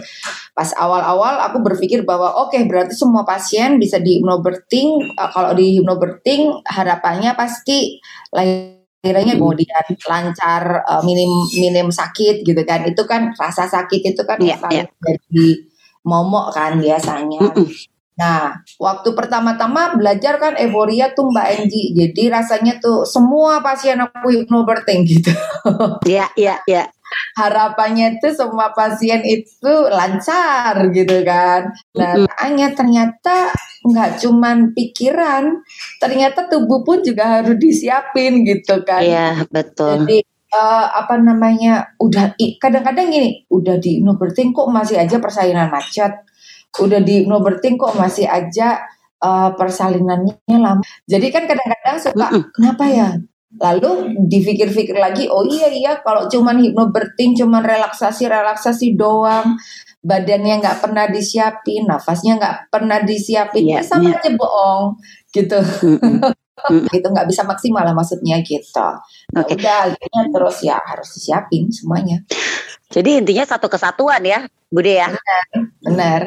Pas 0.51 0.72
awal-awal 0.75 1.44
aku 1.48 1.63
berpikir 1.63 2.04
bahwa 2.04 2.44
oke 2.44 2.56
berarti 2.68 2.96
semua 2.96 3.24
pasien 3.24 3.80
bisa 3.80 4.04
di 4.04 4.20
hypnobirthing 4.20 5.16
Uh, 5.16 5.32
kalau 5.32 5.56
di 5.56 5.80
hypnobirthing 5.80 6.60
harapannya 6.68 7.32
pasti 7.39 8.04
lahirannya 8.36 8.76
Hmm. 9.06 9.38
kemudian 9.38 9.86
lancar 10.10 10.84
uh, 10.84 11.01
minim 11.06 11.30
minim 11.54 11.88
sakit 11.94 12.42
gitu 12.42 12.62
kan 12.66 12.82
itu 12.84 13.00
kan 13.06 13.30
rasa 13.38 13.70
sakit 13.70 14.01
itu 14.13 14.22
kan 14.25 14.42
Iya, 14.42 14.58
selalu 14.58 14.89
jadi 15.06 15.48
momok 16.01 16.46
kan 16.51 16.82
biasanya 16.82 17.39
Mm-mm. 17.46 17.68
nah 18.18 18.58
waktu 18.82 19.13
pertama-tama 19.13 19.94
belajar 19.94 20.42
kan 20.42 20.58
euforia 20.58 21.13
tuh 21.13 21.30
Mbak 21.30 21.48
Enji 21.54 21.94
jadi 21.94 22.42
rasanya 22.42 22.82
tuh 22.82 23.06
semua 23.06 23.62
pasien 23.62 24.01
aku 24.01 24.34
hypnobirthing 24.34 25.06
gitu 25.06 25.30
Iya, 26.08 26.34
iya, 26.34 26.56
iya. 26.66 26.89
Harapannya 27.38 28.18
itu 28.18 28.34
semua 28.34 28.74
pasien 28.74 29.22
itu 29.24 29.74
lancar 29.88 30.78
gitu 30.92 31.22
kan. 31.22 31.72
Nah, 31.94 32.26
hanya 32.42 32.74
ternyata 32.74 33.54
nggak 33.86 34.20
cuman 34.26 34.74
pikiran, 34.74 35.62
ternyata 36.02 36.50
tubuh 36.50 36.82
pun 36.82 37.06
juga 37.06 37.40
harus 37.40 37.56
disiapin 37.62 38.44
gitu 38.44 38.82
kan. 38.84 39.06
Iya, 39.06 39.30
betul. 39.54 40.04
Jadi 40.04 40.18
uh, 40.54 40.86
apa 40.96 41.20
namanya 41.20 41.92
udah 42.00 42.36
kadang-kadang 42.60 43.12
gini 43.12 43.48
udah 43.52 43.76
di 43.80 44.00
hypnobirthing 44.00 44.56
kok 44.56 44.70
masih 44.72 45.00
aja 45.00 45.18
persalinan 45.20 45.68
macet 45.68 46.14
udah 46.80 47.00
di 47.04 47.24
hypnobirthing 47.24 47.76
kok 47.76 47.96
masih 47.98 48.28
aja 48.30 48.86
uh, 49.24 49.52
persalinannya 49.56 50.36
lama 50.48 50.84
jadi 51.08 51.28
kan 51.32 51.44
kadang-kadang 51.50 51.98
suka 52.00 52.28
mm 52.32 52.34
-mm. 52.34 52.44
kenapa 52.56 52.84
ya 52.88 53.10
lalu 53.56 54.12
dipikir-pikir 54.27 55.00
lagi 55.00 55.32
oh 55.32 55.48
iya 55.48 55.72
iya 55.72 55.92
kalau 56.04 56.27
cuman 56.27 56.60
hypnobirthing 56.60 57.32
cuman 57.39 57.63
relaksasi 57.63 58.27
relaksasi 58.27 59.00
doang 59.00 59.56
badannya 60.04 60.60
nggak 60.60 60.84
pernah 60.84 61.08
disiapin 61.08 61.88
nafasnya 61.88 62.36
nggak 62.36 62.56
pernah 62.68 63.00
disiapin 63.08 63.63
yeah, 63.63 63.80
ya 63.80 63.88
sama 63.88 64.12
yeah. 64.12 64.20
aja 64.20 64.30
bohong 64.36 65.00
gitu 65.32 65.60
gitu 66.66 67.08
nggak 67.13 67.27
bisa 67.30 67.46
maksimal 67.46 67.86
lah 67.86 67.94
maksudnya 67.94 68.42
gitu. 68.42 68.89
Ya 69.34 69.46
okay. 69.46 69.56
Udah 69.62 69.77
akhirnya 69.94 70.24
terus 70.34 70.58
ya 70.66 70.77
harus 70.82 71.10
disiapin 71.13 71.70
semuanya. 71.70 72.25
Jadi 72.89 73.22
intinya 73.22 73.46
satu 73.46 73.70
kesatuan 73.70 74.24
ya, 74.25 74.48
Bude 74.72 74.98
ya. 74.98 75.13
Benar. 75.13 75.39
benar. 75.86 76.22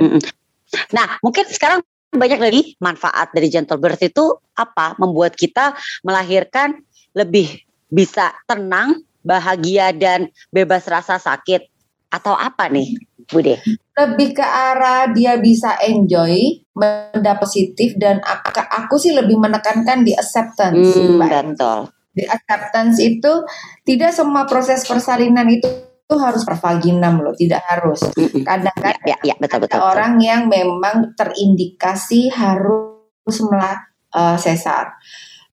Nah 0.95 1.19
mungkin 1.25 1.45
sekarang 1.51 1.83
banyak 2.11 2.41
lagi 2.43 2.63
manfaat 2.83 3.31
dari 3.35 3.51
gentle 3.51 3.79
birth 3.79 4.03
itu 4.03 4.39
apa? 4.55 4.95
Membuat 4.99 5.35
kita 5.35 5.75
melahirkan 6.07 6.79
lebih 7.17 7.65
bisa 7.91 8.33
tenang, 8.47 9.03
bahagia 9.21 9.93
dan 9.93 10.31
bebas 10.49 10.89
rasa 10.89 11.21
sakit 11.21 11.69
atau 12.11 12.35
apa 12.35 12.67
nih, 12.73 12.97
Bude? 13.31 13.61
lebih 14.01 14.33
ke 14.33 14.43
arah 14.45 15.13
dia 15.13 15.37
bisa 15.37 15.77
enjoy, 15.85 16.65
mendapat 16.73 17.45
positif 17.45 17.93
dan 18.01 18.19
aku, 18.25 18.49
aku 18.57 18.95
sih 18.97 19.13
lebih 19.13 19.37
menekankan 19.37 20.03
di 20.03 20.17
acceptance. 20.17 20.97
Hmm, 20.97 21.21
betul. 21.21 21.93
Di 22.17 22.25
acceptance 22.27 22.97
itu 22.99 23.45
tidak 23.85 24.17
semua 24.17 24.49
proses 24.49 24.89
persalinan 24.89 25.47
itu 25.53 25.69
itu 26.11 26.19
harus 26.19 26.43
pervaginam 26.43 27.23
loh, 27.23 27.31
tidak 27.39 27.63
harus. 27.71 28.03
Kadang-kadang 28.19 29.07
ya, 29.07 29.15
ya, 29.23 29.31
ya, 29.31 29.35
betul, 29.39 29.63
betul, 29.63 29.79
ada 29.79 29.95
orang 29.95 30.19
yang 30.19 30.51
memang 30.51 31.15
terindikasi 31.15 32.35
harus 32.35 33.37
melak 33.47 33.95
uh, 34.11 34.35
sesar. 34.35 34.99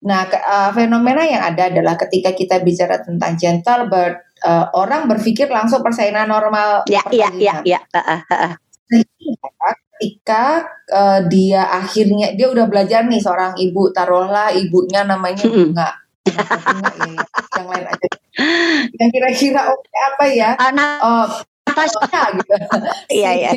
Nah, 0.08 0.24
ke, 0.24 0.40
uh, 0.40 0.72
fenomena 0.72 1.28
yang 1.28 1.44
ada 1.44 1.68
adalah 1.68 2.00
ketika 2.00 2.32
kita 2.32 2.64
bicara 2.64 3.04
tentang 3.04 3.36
gentle 3.36 3.92
birth, 3.92 4.24
uh, 4.48 4.72
orang 4.72 5.12
berpikir 5.12 5.52
langsung 5.52 5.84
persalinan 5.84 6.32
normal. 6.32 6.88
Ya, 6.88 7.04
iya, 7.12 7.28
iya, 7.36 7.56
iya. 7.68 7.80
Ketika 9.98 10.64
uh, 10.88 11.20
dia 11.28 11.68
akhirnya 11.68 12.40
dia 12.40 12.48
udah 12.48 12.72
belajar 12.72 13.04
nih 13.04 13.20
seorang 13.20 13.60
ibu, 13.60 13.92
taruhlah 13.92 14.56
ibunya 14.56 15.04
namanya 15.04 15.44
bunga. 15.44 15.90
bunga 16.24 16.92
ya, 17.04 17.24
yang 17.60 17.68
lain 17.68 17.86
aja. 17.92 18.08
Yang 18.96 19.10
kira-kira 19.12 19.62
oke 19.76 19.84
okay, 19.84 20.00
apa 20.08 20.26
ya? 20.32 20.50
Anak. 20.56 20.96
Uh, 21.04 21.28
Natasha 21.68 22.22
gitu. 22.40 22.56
Iya 23.20 23.32
iya. 23.36 23.52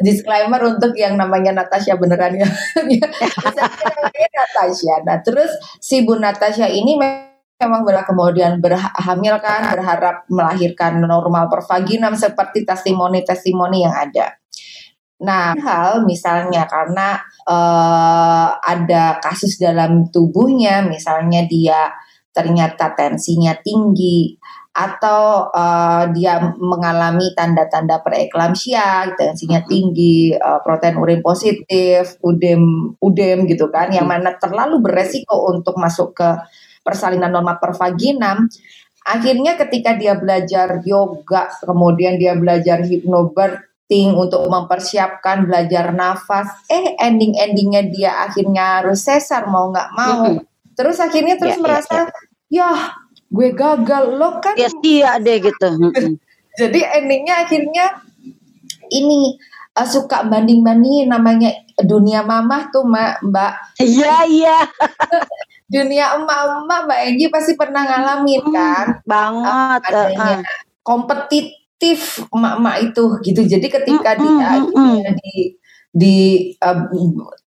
disclaimer 0.00 0.60
untuk 0.64 0.92
yang 0.96 1.16
namanya 1.16 1.64
Natasha 1.64 1.96
beneran 1.96 2.36
ya. 2.36 2.48
namanya 2.84 4.28
Natasha. 4.36 4.94
Nah 5.04 5.18
terus 5.24 5.50
si 5.80 6.04
Bu 6.04 6.20
Natasha 6.20 6.68
ini 6.68 7.00
memang 7.00 7.82
benar 7.88 8.04
kemudian 8.04 8.60
berhamil 8.60 9.40
kan 9.40 9.72
berharap 9.72 10.28
melahirkan 10.28 11.00
normal 11.00 11.48
pervaginam 11.48 12.12
seperti 12.12 12.68
testimoni-testimoni 12.68 13.88
yang 13.88 13.94
ada. 13.94 14.36
Nah, 15.24 15.56
hal 15.56 16.04
misalnya 16.04 16.68
karena 16.68 17.22
uh, 17.48 18.58
ada 18.60 19.22
kasus 19.22 19.56
dalam 19.56 20.10
tubuhnya, 20.10 20.84
misalnya 20.84 21.46
dia 21.48 21.94
ternyata 22.34 22.92
tensinya 22.98 23.54
tinggi 23.62 24.34
atau 24.74 25.54
uh, 25.54 26.10
dia 26.10 26.50
mengalami 26.58 27.30
tanda-tanda 27.38 28.02
preeklamsia, 28.02 29.14
tensinya 29.14 29.62
tinggi, 29.62 30.34
uh, 30.34 30.58
protein 30.66 30.98
urin 30.98 31.22
positif, 31.22 32.18
udem, 32.26 32.90
udem 32.98 33.46
gitu 33.46 33.70
kan, 33.70 33.94
yang 33.94 34.10
mana 34.10 34.34
terlalu 34.34 34.82
beresiko 34.82 35.46
untuk 35.54 35.78
masuk 35.78 36.18
ke 36.18 36.28
persalinan 36.82 37.30
norma 37.30 37.54
pervaginam, 37.62 38.50
akhirnya 39.06 39.54
ketika 39.54 39.94
dia 39.94 40.18
belajar 40.18 40.82
yoga, 40.82 41.54
kemudian 41.62 42.18
dia 42.18 42.34
belajar 42.34 42.82
hypnobirthing 42.82 44.10
untuk 44.18 44.42
mempersiapkan 44.50 45.46
belajar 45.46 45.94
nafas, 45.94 46.50
eh 46.66 46.98
ending-endingnya 46.98 47.82
dia 47.94 48.26
akhirnya 48.26 48.82
harus 48.82 49.06
sesar 49.06 49.46
mau 49.46 49.70
nggak 49.70 49.90
mau. 49.94 50.34
Terus 50.74 50.98
akhirnya 50.98 51.38
terus 51.38 51.54
yeah, 51.54 51.62
ya, 51.62 51.64
merasa, 51.64 51.98
yeah. 52.50 52.74
ya 52.74 53.03
gue 53.30 53.48
gagal 53.52 54.04
lo 54.16 54.40
kan. 54.42 54.54
Ya 54.56 54.68
iya 54.82 55.10
deh 55.20 55.38
gitu. 55.40 55.68
Jadi 56.60 56.80
endingnya 56.80 57.44
akhirnya 57.44 58.04
ini 58.92 59.36
uh, 59.74 59.88
suka 59.88 60.22
banding-bandingin 60.26 61.10
namanya 61.10 61.50
dunia 61.82 62.22
mamah 62.22 62.70
tuh 62.70 62.86
mbak. 62.86 63.52
Iya 63.82 64.28
iya. 64.28 64.58
dunia 65.74 66.14
emak-emak 66.20 66.80
Mbak 66.86 67.00
Egi 67.10 67.26
pasti 67.32 67.52
pernah 67.56 67.82
ngalamin 67.82 68.42
hmm, 68.44 68.52
kan 68.52 68.86
banget 69.02 69.48
uh, 69.50 69.76
adanya 69.80 70.30
uh. 70.38 70.40
kompetitif 70.84 72.22
emak-emak 72.28 72.76
itu 72.92 73.04
gitu 73.24 73.40
jadi 73.48 73.66
ketika 73.66 74.10
hmm, 74.14 74.20
dia 74.20 74.50
hmm, 74.60 74.70
hmm. 74.70 75.12
di 75.18 75.34
di 75.94 76.16
uh, 76.58 76.90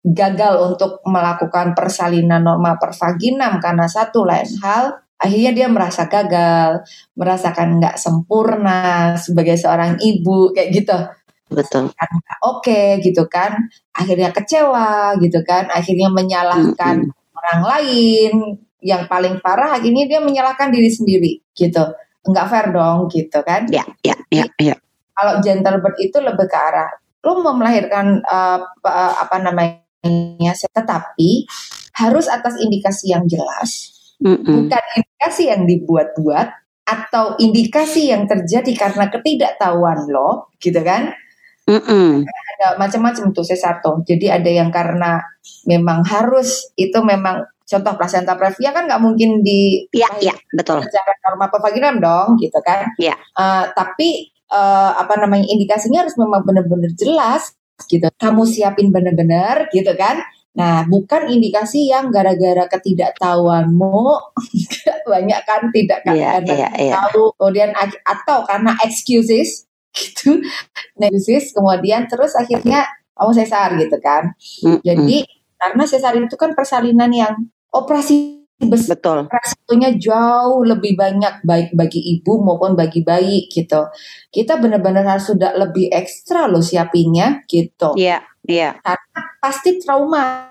gagal 0.02 0.54
untuk 0.76 1.04
melakukan 1.08 1.76
persalinan 1.78 2.42
normal 2.42 2.80
pervaginam 2.82 3.60
karena 3.62 3.86
satu 3.86 4.26
lain 4.28 4.50
hal 4.64 4.98
akhirnya 5.18 5.52
dia 5.54 5.68
merasa 5.70 6.06
gagal 6.06 6.86
merasakan 7.18 7.82
nggak 7.82 7.96
sempurna 7.98 9.14
sebagai 9.18 9.58
seorang 9.58 9.98
ibu 10.02 10.54
kayak 10.54 10.70
gitu. 10.74 10.98
Betul. 11.48 11.94
Kan 11.96 12.12
oke 12.44 12.64
okay, 12.64 13.00
gitu 13.02 13.26
kan. 13.30 13.70
Akhirnya 13.96 14.34
kecewa 14.34 15.18
gitu 15.22 15.42
kan. 15.44 15.70
Akhirnya 15.74 16.10
menyalahkan 16.14 17.10
-hmm 17.10 17.16
orang 17.38 17.62
lain. 17.64 18.34
Yang 18.78 19.10
paling 19.10 19.36
parah 19.42 19.82
akhirnya 19.82 20.06
dia 20.06 20.20
menyalahkan 20.22 20.70
diri 20.70 20.90
sendiri 20.92 21.32
gitu. 21.58 21.82
Nggak 22.28 22.46
fair 22.46 22.68
dong 22.70 23.10
gitu 23.10 23.40
kan. 23.42 23.66
Ya 23.74 23.84
ya 24.06 24.14
ya 24.30 24.46
ya. 24.62 24.76
Kalau 25.18 25.42
gentle 25.42 25.82
bird 25.82 25.98
itu 25.98 26.18
lebih 26.22 26.46
ke 26.46 26.58
arah 26.58 26.92
lo 27.26 27.44
mau 27.44 27.58
melahirkan 27.58 28.24
uh, 28.24 28.62
apa 29.20 29.38
namanya 29.42 30.54
tetapi 30.56 31.44
harus 31.98 32.32
atas 32.32 32.56
indikasi 32.62 33.12
yang 33.12 33.28
jelas 33.28 33.97
mm 34.24 34.38
-mm. 34.42 34.46
bukan 34.46 34.84
indikasi 34.98 35.44
yang 35.50 35.64
dibuat-buat 35.66 36.48
atau 36.88 37.36
indikasi 37.38 38.16
yang 38.16 38.26
terjadi 38.26 38.72
karena 38.78 39.12
ketidaktahuan 39.12 40.08
lo 40.08 40.52
gitu 40.64 40.80
kan 40.82 41.12
Mm 41.68 41.84
-mm. 41.84 42.12
Ada 42.24 42.80
macam-macam 42.80 43.36
tuh 43.36 43.44
sesarto. 43.44 44.00
Jadi 44.08 44.32
ada 44.32 44.48
yang 44.48 44.72
karena 44.72 45.20
memang 45.68 46.00
harus 46.08 46.72
itu 46.80 46.96
memang 47.04 47.44
contoh 47.68 47.94
plasenta 48.00 48.40
previa 48.40 48.72
kan 48.72 48.88
nggak 48.88 49.04
mungkin 49.04 49.44
di 49.44 49.84
Iya, 49.92 50.08
iya, 50.24 50.36
betul. 50.56 50.80
Secara 50.80 51.12
norma 51.28 51.52
pervaginam 51.52 52.00
dong, 52.00 52.40
gitu 52.40 52.56
kan. 52.64 52.88
Iya. 52.96 53.20
Uh, 53.36 53.68
tapi 53.76 54.32
uh, 54.48 54.96
apa 54.96 55.20
namanya 55.20 55.44
indikasinya 55.52 56.08
harus 56.08 56.16
memang 56.16 56.48
benar-benar 56.48 56.96
jelas 56.96 57.52
gitu. 57.92 58.08
Kamu 58.16 58.48
siapin 58.48 58.88
benar-benar 58.90 59.68
gitu 59.76 59.92
kan. 60.00 60.24
Nah, 60.58 60.90
bukan 60.90 61.30
indikasi 61.30 61.86
yang 61.86 62.10
gara-gara 62.10 62.66
ketidaktahuanmu 62.66 64.02
banyak 65.12 65.40
kan 65.46 65.70
tidak 65.70 66.02
kan? 66.02 66.18
Yeah, 66.18 66.42
karena 66.42 66.54
yeah, 66.58 66.72
yeah. 66.74 66.94
tahu. 66.98 67.30
Kemudian 67.38 67.72
atau 68.02 68.42
karena 68.50 68.74
excuses 68.82 69.70
gitu. 69.98 70.42
Negosis 70.98 71.54
kemudian 71.54 72.10
terus 72.10 72.34
akhirnya 72.34 72.90
kamu 73.14 73.32
sesar 73.38 73.78
gitu 73.78 73.98
kan. 74.02 74.34
Mm-hmm. 74.34 74.82
jadi 74.82 75.18
karena 75.58 75.84
sesar 75.90 76.14
itu 76.18 76.38
kan 76.38 76.54
persalinan 76.54 77.10
yang 77.10 77.34
operasi 77.74 78.38
besar 78.58 78.98
betul. 78.98 79.18
resikonya 79.30 79.94
jauh 80.02 80.66
lebih 80.66 80.98
banyak 80.98 81.46
baik 81.46 81.78
bagi 81.78 82.02
ibu 82.18 82.42
maupun 82.42 82.74
bagi 82.74 83.06
bayi 83.06 83.46
gitu. 83.50 83.94
Kita 84.34 84.58
benar-benar 84.58 85.06
harus 85.06 85.30
sudah 85.30 85.54
lebih 85.54 85.94
ekstra 85.94 86.50
loh 86.50 86.66
siapinnya 86.66 87.46
gitu. 87.46 87.94
Iya 87.94 88.18
yeah, 88.18 88.22
iya. 88.50 88.58
Yeah. 88.58 88.74
karena 88.82 89.22
pasti 89.40 89.78
trauma 89.80 90.48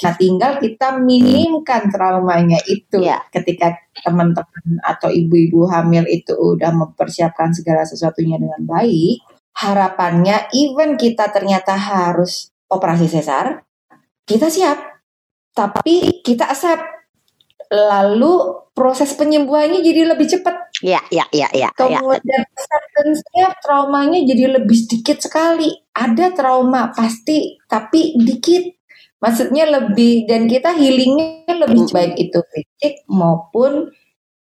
Nah, 0.00 0.16
tinggal 0.16 0.56
kita 0.56 0.96
minimkan 0.96 1.92
traumanya 1.92 2.56
itu 2.64 3.04
ya. 3.04 3.20
ketika 3.28 3.76
teman-teman 4.00 4.80
atau 4.80 5.12
ibu-ibu 5.12 5.68
hamil 5.68 6.08
itu 6.08 6.32
udah 6.32 6.72
mempersiapkan 6.72 7.52
segala 7.52 7.84
sesuatunya 7.84 8.40
dengan 8.40 8.64
baik. 8.64 9.20
Harapannya, 9.60 10.48
even 10.56 10.96
kita 10.96 11.28
ternyata 11.28 11.76
harus 11.76 12.48
operasi 12.72 13.12
sesar, 13.12 13.60
kita 14.24 14.48
siap, 14.48 14.78
tapi 15.52 16.24
kita 16.24 16.48
accept. 16.48 16.80
Lalu 17.70 18.66
proses 18.74 19.14
penyembuhannya 19.14 19.84
jadi 19.84 20.08
lebih 20.08 20.26
cepat. 20.26 20.69
Iya, 20.80 21.00
iya, 21.12 21.24
iya, 21.32 21.48
iya. 21.52 21.68
ya. 21.68 21.76
Kemudian 21.76 22.42
acceptance-nya 22.56 23.52
traumanya 23.60 24.24
jadi 24.24 24.60
lebih 24.60 24.76
sedikit 24.76 25.20
sekali. 25.20 25.68
Ada 25.92 26.32
trauma 26.32 26.88
pasti, 26.96 27.60
tapi 27.68 28.16
dikit. 28.16 28.80
Maksudnya 29.20 29.68
lebih 29.68 30.24
dan 30.24 30.48
kita 30.48 30.72
healingnya 30.72 31.52
lebih 31.52 31.84
Mm. 31.84 31.92
baik 31.92 32.14
itu 32.16 32.40
fisik 32.40 33.04
maupun 33.04 33.92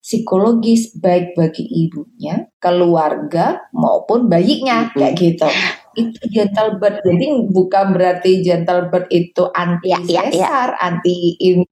psikologis 0.04 0.92
baik 1.00 1.32
bagi 1.32 1.64
ibunya, 1.64 2.46
keluarga 2.60 3.64
maupun 3.72 4.28
bayinya 4.28 4.86
Mm-mm. 4.86 4.94
kayak 5.00 5.14
gitu. 5.16 5.48
Itu 5.96 6.20
gentle 6.28 6.76
birth. 6.76 7.00
Jadi 7.00 7.26
bukan 7.48 7.96
berarti 7.96 8.44
gentle 8.44 8.92
birth 8.92 9.08
itu 9.08 9.48
anti 9.50 9.88
Ya, 9.90 9.98
ya, 10.04 10.28
ya. 10.28 10.44
sesar, 10.44 10.68
anti 10.76 11.40
in- 11.40 11.64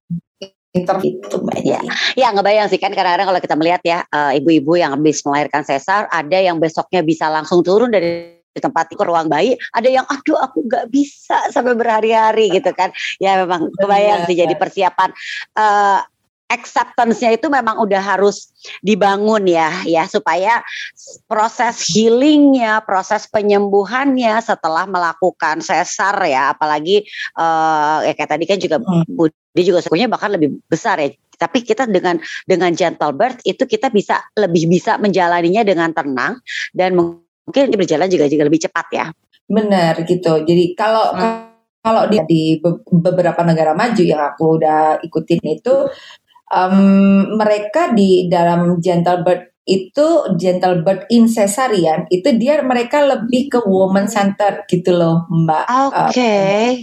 inter 0.75 0.99
itu 1.01 1.35
Mbak 1.39 1.59
Ya. 1.65 1.79
Ya 2.19 2.27
ngebayang 2.35 2.67
sih 2.67 2.77
kan 2.77 2.91
kadang-kadang 2.91 3.31
kalau 3.31 3.41
kita 3.41 3.55
melihat 3.55 3.81
ya 3.81 3.99
eh, 4.05 4.37
ibu-ibu 4.43 4.75
yang 4.75 4.93
habis 4.93 5.23
melahirkan 5.23 5.63
sesar 5.63 6.05
ada 6.11 6.37
yang 6.37 6.59
besoknya 6.59 7.01
bisa 7.01 7.31
langsung 7.31 7.63
turun 7.63 7.89
dari 7.89 8.35
di 8.55 8.63
tempat 8.63 8.87
ke 8.87 9.03
ruang 9.03 9.27
bayi 9.27 9.59
ada 9.75 9.91
yang 9.91 10.07
aduh 10.07 10.39
aku 10.39 10.63
nggak 10.63 10.87
bisa 10.87 11.51
sampai 11.51 11.75
berhari-hari 11.75 12.55
gitu 12.55 12.71
kan 12.71 12.87
ya 13.19 13.43
memang 13.43 13.67
kebayang 13.75 14.23
sih 14.31 14.35
jadi 14.39 14.55
persiapan 14.55 15.11
eh 15.59 15.99
acceptance-nya 16.45 17.35
itu 17.35 17.49
memang 17.49 17.81
udah 17.81 17.99
harus 17.99 18.53
dibangun 18.79 19.49
ya 19.49 19.81
ya 19.83 20.05
supaya 20.07 20.61
proses 21.27 21.89
healingnya 21.91 22.79
proses 22.85 23.25
penyembuhannya 23.27 24.39
setelah 24.39 24.85
melakukan 24.87 25.59
sesar 25.59 26.15
ya 26.23 26.55
apalagi 26.55 27.03
eh 27.35 27.97
ya 28.07 28.13
kayak 28.15 28.29
tadi 28.29 28.45
kan 28.47 28.59
juga 28.61 28.77
Hmm. 28.79 29.03
Budi 29.55 29.71
juga 29.71 29.79
sukunya 29.79 30.11
bahkan 30.11 30.35
lebih 30.35 30.59
besar 30.67 30.99
ya. 30.99 31.15
Tapi 31.39 31.63
kita 31.63 31.87
dengan 31.87 32.19
dengan 32.43 32.75
gentle 32.75 33.15
birth 33.15 33.39
itu 33.47 33.63
kita 33.63 33.87
bisa 33.87 34.19
lebih 34.35 34.67
bisa 34.67 34.99
menjalaninya 34.99 35.63
dengan 35.63 35.95
tenang 35.95 36.43
dan 36.75 36.99
mungkin 36.99 37.71
berjalan 37.71 38.11
juga 38.11 38.27
juga 38.27 38.51
lebih 38.51 38.67
cepat 38.67 38.87
ya. 38.91 39.05
Benar 39.47 40.03
gitu. 40.03 40.43
Jadi 40.43 40.75
kalau 40.75 41.15
kalau 41.79 42.03
di, 42.11 42.19
di 42.27 42.41
be- 42.59 42.83
beberapa 42.83 43.47
negara 43.47 43.71
maju 43.71 44.03
yang 44.03 44.19
aku 44.35 44.59
udah 44.59 44.99
ikutin 44.99 45.39
itu 45.47 45.87
em, 46.51 46.75
mereka 47.39 47.95
di 47.95 48.27
dalam 48.27 48.83
gentle 48.83 49.23
birth 49.23 49.54
itu 49.65 50.07
gentle 50.37 50.85
birth 50.85 51.09
in 51.09 51.25
cesarean 51.25 52.05
itu 52.13 52.29
dia 52.37 52.61
mereka 52.61 53.01
lebih 53.01 53.49
ke 53.49 53.59
woman 53.65 54.05
center 54.05 54.61
gitu 54.69 54.93
loh 54.93 55.25
Mbak. 55.27 55.65
oke 55.89 56.33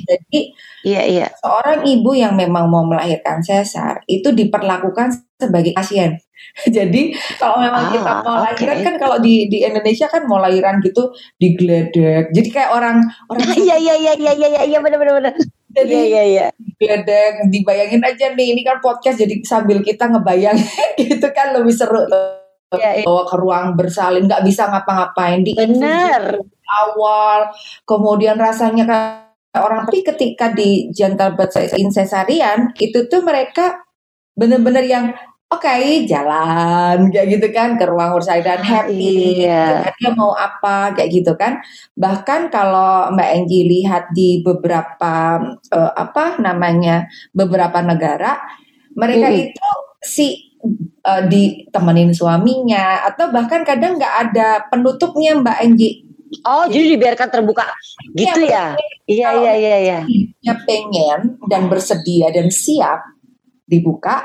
Jadi 0.03 0.41
iya 0.83 1.03
iya 1.07 1.27
seorang 1.39 1.87
ibu 1.87 2.11
yang 2.13 2.35
memang 2.35 2.67
mau 2.67 2.83
melahirkan 2.83 3.39
sesar 3.39 4.03
itu 4.11 4.35
diperlakukan 4.35 5.15
sebagai 5.39 5.75
pasien. 5.79 6.19
Jadi 6.67 7.15
kalau 7.39 7.63
memang 7.63 7.87
Ah, 7.87 7.93
kita 7.95 8.13
mau 8.27 8.35
oke. 8.43 8.45
lahiran 8.51 8.79
kan 8.83 8.95
kalau 8.99 9.17
di 9.23 9.47
di 9.47 9.63
Indonesia 9.63 10.11
kan 10.11 10.27
mau 10.27 10.43
lahiran 10.43 10.83
gitu 10.83 11.15
digeledek. 11.39 12.35
Jadi 12.35 12.49
kayak 12.51 12.75
orang 12.75 12.99
orang 13.31 13.47
iya 13.63 13.79
iya 13.79 13.95
iya 13.95 14.13
iya 14.19 14.33
iya 14.35 14.63
iya 14.67 14.79
benar 14.83 14.99
benar 14.99 15.23
benar 15.23 15.35
jadi 15.73 15.89
iya 15.89 16.05
iya 16.05 16.23
iya 16.29 16.47
digeledek, 16.59 17.49
dibayangin 17.49 18.03
aja 18.05 18.35
nih 18.37 18.53
ini 18.53 18.61
kan 18.61 18.83
podcast 18.85 19.17
jadi 19.23 19.39
sambil 19.47 19.81
kita 19.81 20.11
ngebayangin 20.11 20.67
gitu 21.01 21.27
kan 21.33 21.55
lebih 21.57 21.73
seru 21.73 22.05
Iya, 22.05 22.42
iya. 22.79 23.05
bawa 23.05 23.23
ke 23.29 23.37
ruang 23.37 23.67
bersalin 23.77 24.25
nggak 24.29 24.45
bisa 24.45 24.69
ngapa-ngapain 24.69 25.41
di 25.45 25.53
benar 25.57 26.41
awal 26.73 27.53
kemudian 27.85 28.37
rasanya 28.41 28.85
kayak 28.89 29.61
orang 29.61 29.85
tapi 29.85 30.01
ketika 30.01 30.49
di 30.53 30.89
gentle 30.93 31.37
birth 31.37 31.61
in 31.77 31.93
cesarean 31.93 32.73
itu 32.81 33.05
tuh 33.09 33.21
mereka 33.21 33.85
bener-bener 34.33 34.85
yang 34.89 35.13
oke 35.53 35.77
jalan 36.09 37.13
kayak 37.13 37.29
gitu 37.37 37.49
kan 37.53 37.77
ke 37.77 37.85
ruang 37.85 38.17
bersalin 38.17 38.65
happy 38.65 39.45
iya 39.45 39.93
dia 39.93 40.11
mau 40.17 40.33
apa 40.33 40.97
kayak 40.97 41.11
gitu 41.13 41.37
kan 41.37 41.61
bahkan 41.93 42.49
kalau 42.49 43.13
Mbak 43.13 43.31
Enggi 43.37 43.61
lihat 43.69 44.09
di 44.17 44.41
beberapa 44.41 45.45
eh, 45.69 45.93
apa 45.93 46.41
namanya 46.41 47.05
beberapa 47.37 47.85
negara 47.85 48.41
mereka 48.97 49.29
Mm-mm. 49.29 49.45
itu 49.53 49.71
si 50.01 50.52
eh, 51.03 51.23
ditemenin 51.27 52.15
suaminya 52.15 53.07
atau 53.07 53.35
bahkan 53.35 53.67
kadang 53.67 53.99
nggak 53.99 54.15
ada 54.31 54.67
penutupnya 54.71 55.35
Mbak 55.39 55.59
Enggi 55.67 56.13
oh 56.47 56.65
jadi 56.69 56.97
dibiarkan 56.97 57.29
terbuka. 57.29 57.67
Gitu 58.17 58.41
ya? 58.49 58.77
iya 59.05 59.29
Kalau 59.33 59.43
iya 59.45 59.53
iya 59.57 59.77
iya. 59.79 59.99
ibunya 60.07 60.55
pengen 60.65 61.21
dan 61.47 61.69
bersedia 61.69 62.33
dan 62.33 62.49
siap 62.49 63.05
dibuka 63.69 64.25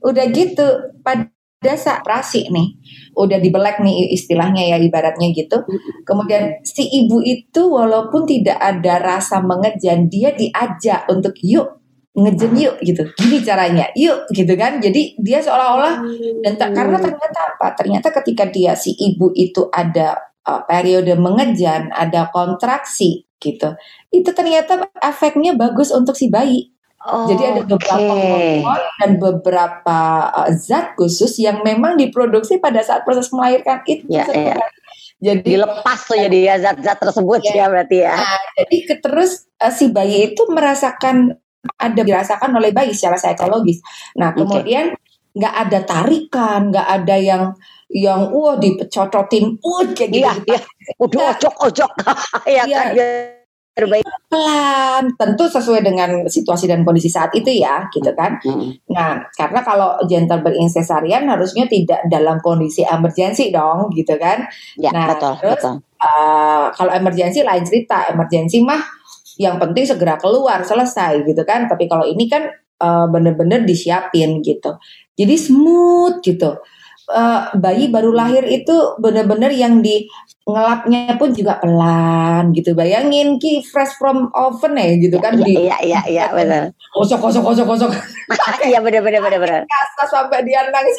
udah 0.00 0.24
gitu 0.32 0.96
pada 1.04 1.76
saat 1.76 2.00
operasi 2.00 2.48
nih 2.48 2.68
udah 3.12 3.36
dibelek 3.36 3.84
nih 3.84 4.12
istilahnya 4.16 4.76
ya 4.76 4.76
ibaratnya 4.80 5.32
gitu. 5.32 5.64
Kemudian 6.04 6.64
si 6.64 6.88
ibu 6.88 7.20
itu 7.24 7.68
walaupun 7.68 8.24
tidak 8.24 8.56
ada 8.56 9.00
rasa 9.00 9.44
mengejan 9.44 10.08
dia 10.08 10.32
diajak 10.32 11.08
untuk 11.08 11.36
yuk 11.44 11.79
ngejen 12.10 12.52
yuk 12.58 12.76
gitu. 12.82 13.02
Gini 13.14 13.38
caranya. 13.42 13.86
Yuk 13.94 14.26
gitu 14.34 14.52
kan. 14.58 14.82
Jadi 14.82 15.14
dia 15.18 15.38
seolah-olah 15.40 15.94
dan 16.42 16.52
ter- 16.58 16.74
karena 16.74 16.96
ternyata 16.98 17.38
apa? 17.54 17.66
Ternyata 17.78 18.08
ketika 18.22 18.44
dia 18.50 18.74
si 18.74 18.92
ibu 18.98 19.30
itu 19.32 19.70
ada 19.70 20.18
uh, 20.46 20.62
periode 20.66 21.14
mengejan 21.14 21.90
ada 21.94 22.28
kontraksi 22.34 23.24
gitu. 23.38 23.72
Itu 24.12 24.30
ternyata 24.34 24.90
efeknya 25.00 25.54
bagus 25.56 25.94
untuk 25.94 26.18
si 26.18 26.28
bayi. 26.28 26.70
Jadi 27.00 27.42
ada 27.48 27.62
beberapa 27.64 28.12
hormon 28.12 28.76
dan 29.00 29.10
beberapa 29.16 29.98
uh, 30.36 30.52
zat 30.52 30.92
khusus 31.00 31.32
yang 31.40 31.64
memang 31.64 31.96
diproduksi 31.96 32.60
pada 32.60 32.84
saat 32.84 33.08
proses 33.08 33.32
melahirkan 33.32 33.80
itu 33.88 34.04
Ya, 34.04 34.28
ya. 34.28 34.60
jadi 35.16 35.40
dilepas 35.40 36.04
tuh 36.04 36.20
jadi 36.20 36.38
ya 36.52 36.54
zat-zat 36.60 37.00
tersebut 37.00 37.40
Ya. 37.40 37.64
ya 37.64 37.66
berarti 37.72 38.04
ya. 38.04 38.20
Jadi 38.52 38.76
ke- 38.84 39.00
terus 39.00 39.48
uh, 39.64 39.72
si 39.72 39.88
bayi 39.88 40.36
itu 40.36 40.44
merasakan 40.52 41.39
ada 41.80 42.00
dirasakan 42.00 42.50
oleh 42.56 42.72
bayi 42.72 42.92
secara 42.96 43.20
psikologis. 43.20 43.80
Nah 44.16 44.32
kemudian 44.32 44.96
nggak 45.36 45.54
ada 45.66 45.78
tarikan, 45.86 46.72
nggak 46.72 46.88
ada 46.88 47.16
yang 47.20 47.42
yang 47.90 48.30
wah 48.30 48.54
dipecocotin, 48.54 49.58
uh 49.58 49.82
kayak 49.94 50.10
gitu. 50.14 50.22
iya 50.22 50.32
iya 50.46 50.60
udah 51.02 51.34
ojok 51.34 51.54
ojok 51.70 51.90
ya 52.46 52.62
Iya. 52.62 52.76
kan 52.78 52.86
biar 52.94 53.86
baik 53.86 54.06
pelan, 54.28 55.04
tentu 55.16 55.44
sesuai 55.46 55.80
dengan 55.82 56.10
situasi 56.26 56.66
dan 56.68 56.82
kondisi 56.84 57.08
saat 57.08 57.30
itu 57.32 57.48
ya, 57.50 57.86
gitu 57.94 58.12
kan. 58.18 58.36
Nah, 58.92 59.24
karena 59.32 59.62
kalau 59.64 59.96
gentle 60.10 60.42
birth 60.42 60.58
in 60.58 60.68
cesarean 60.68 61.24
harusnya 61.30 61.64
tidak 61.70 62.02
dalam 62.10 62.42
kondisi 62.44 62.82
emergency 62.84 63.48
dong, 63.54 63.88
gitu 63.94 64.18
kan. 64.20 64.44
ya 64.76 64.90
Nah, 64.92 65.14
betul 65.14 65.34
terus, 65.40 65.58
betul 65.62 65.76
Uh, 66.00 66.72
kalau 66.80 66.96
emergency 66.96 67.44
lain 67.44 67.60
cerita, 67.60 68.08
emergency 68.08 68.64
mah 68.64 68.80
yang 69.36 69.60
penting 69.60 69.86
segera 69.86 70.16
keluar 70.18 70.64
selesai 70.64 71.22
gitu 71.28 71.42
kan. 71.46 71.68
Tapi 71.70 71.86
kalau 71.86 72.08
ini 72.08 72.26
kan 72.26 72.50
uh, 72.80 73.06
bener-bener 73.06 73.62
disiapin 73.62 74.40
gitu. 74.42 74.74
Jadi 75.14 75.34
smooth 75.36 76.24
gitu. 76.24 76.58
Uh, 77.10 77.50
bayi 77.58 77.90
baru 77.90 78.14
lahir 78.14 78.46
itu 78.46 78.94
bener-bener 79.02 79.50
yang 79.50 79.82
di 79.82 80.06
ngelapnya 80.46 81.18
pun 81.18 81.34
juga 81.34 81.58
pelan 81.58 82.54
gitu. 82.54 82.74
Bayangin 82.74 83.38
ki 83.38 83.66
fresh 83.66 83.98
from 83.98 84.30
oven 84.32 84.78
ya 84.78 84.94
gitu 84.96 85.16
kan 85.18 85.34
di 85.38 85.58
iya 85.58 85.76
iya 85.82 86.00
iya 86.06 86.26
benar 86.30 86.70
kosok 86.90 87.18
kosok 87.22 87.42
kosok 87.46 87.66
kosok 87.66 87.90
iya 88.68 88.82
benar 88.82 89.02
benar 89.02 89.20
benar 89.22 89.38
benar 89.38 89.60
kasar 89.70 90.06
sampai 90.10 90.42
dia 90.42 90.66
nangis 90.66 90.98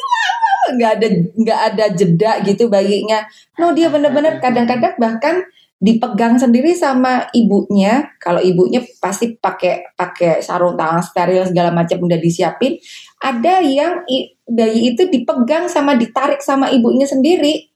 nggak 0.72 0.90
ada 0.98 1.08
nggak 1.36 1.60
ada 1.72 1.84
jeda 1.92 2.32
gitu 2.48 2.72
bayinya 2.72 3.28
no 3.60 3.76
dia 3.76 3.92
bener-bener 3.92 4.40
kadang-kadang 4.40 4.96
bahkan 4.96 5.44
dipegang 5.82 6.38
sendiri 6.38 6.78
sama 6.78 7.26
ibunya. 7.34 8.14
Kalau 8.22 8.38
ibunya 8.38 8.78
pasti 9.02 9.34
pakai 9.34 9.90
pakai 9.98 10.38
sarung 10.38 10.78
tangan 10.78 11.02
steril 11.02 11.42
segala 11.50 11.74
macam 11.74 11.98
udah 12.06 12.22
disiapin. 12.22 12.78
Ada 13.18 13.66
yang 13.66 14.06
i- 14.06 14.38
bayi 14.46 14.94
itu 14.94 15.10
dipegang 15.10 15.66
sama 15.66 15.98
ditarik 15.98 16.38
sama 16.38 16.70
ibunya 16.70 17.10
sendiri. 17.10 17.66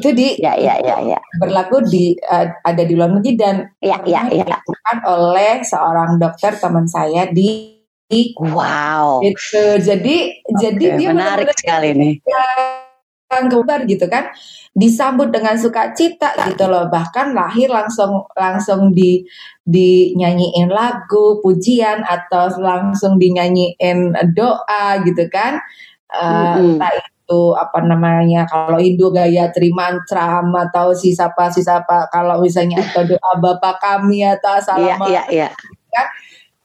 Itu 0.00 0.16
di 0.16 0.40
ya 0.40 0.56
ya 0.56 0.80
ya 0.80 1.04
ya. 1.04 1.20
berlaku 1.36 1.84
di 1.84 2.16
eh, 2.16 2.48
ada 2.64 2.80
di 2.80 2.96
luar 2.96 3.12
negeri 3.12 3.36
dan 3.36 3.68
ya 3.76 4.00
ya 4.08 4.24
ya. 4.32 4.48
dilakukan 4.48 4.96
oleh 5.04 5.60
seorang 5.60 6.16
dokter 6.16 6.56
teman 6.56 6.88
saya 6.88 7.28
di 7.28 7.76
wow. 8.40 9.20
Itu. 9.20 9.84
Jadi 9.84 10.40
jadi 10.48 10.84
Oke, 10.88 10.96
dia 10.96 11.12
menarik 11.12 11.52
sekali 11.52 11.92
nih 11.92 12.14
yang 12.24 12.79
kebar 13.30 13.86
gitu 13.86 14.10
kan 14.10 14.34
disambut 14.74 15.30
dengan 15.30 15.54
sukacita 15.54 16.34
gitu 16.50 16.66
loh. 16.66 16.90
Bahkan 16.90 17.30
lahir 17.30 17.70
langsung 17.70 18.26
langsung 18.34 18.90
di 18.90 19.22
dinyanyiin 19.62 20.66
lagu 20.66 21.38
pujian 21.38 22.02
atau 22.02 22.50
langsung 22.58 23.18
dinyanyiin 23.22 24.18
doa 24.34 24.98
gitu 25.06 25.30
kan. 25.30 25.62
Eh, 26.10 26.26
Mm-mm. 26.26 26.74
entah 26.74 26.90
itu 26.90 27.54
apa 27.54 27.78
namanya 27.86 28.42
kalau 28.50 28.82
Hindu 28.82 29.14
gaya 29.14 29.54
trimantram 29.54 30.50
atau 30.50 30.90
si 30.90 31.14
siapa 31.14 31.46
si 31.54 31.62
siapa 31.62 32.10
kalau 32.10 32.42
misalnya 32.42 32.82
atau 32.82 33.06
doa 33.06 33.32
Bapa 33.38 33.78
kami 33.78 34.26
atau 34.26 34.58
iya 34.58 34.58
assalamualaikum 34.58 35.30
iya. 35.30 35.48
iya 35.94 36.04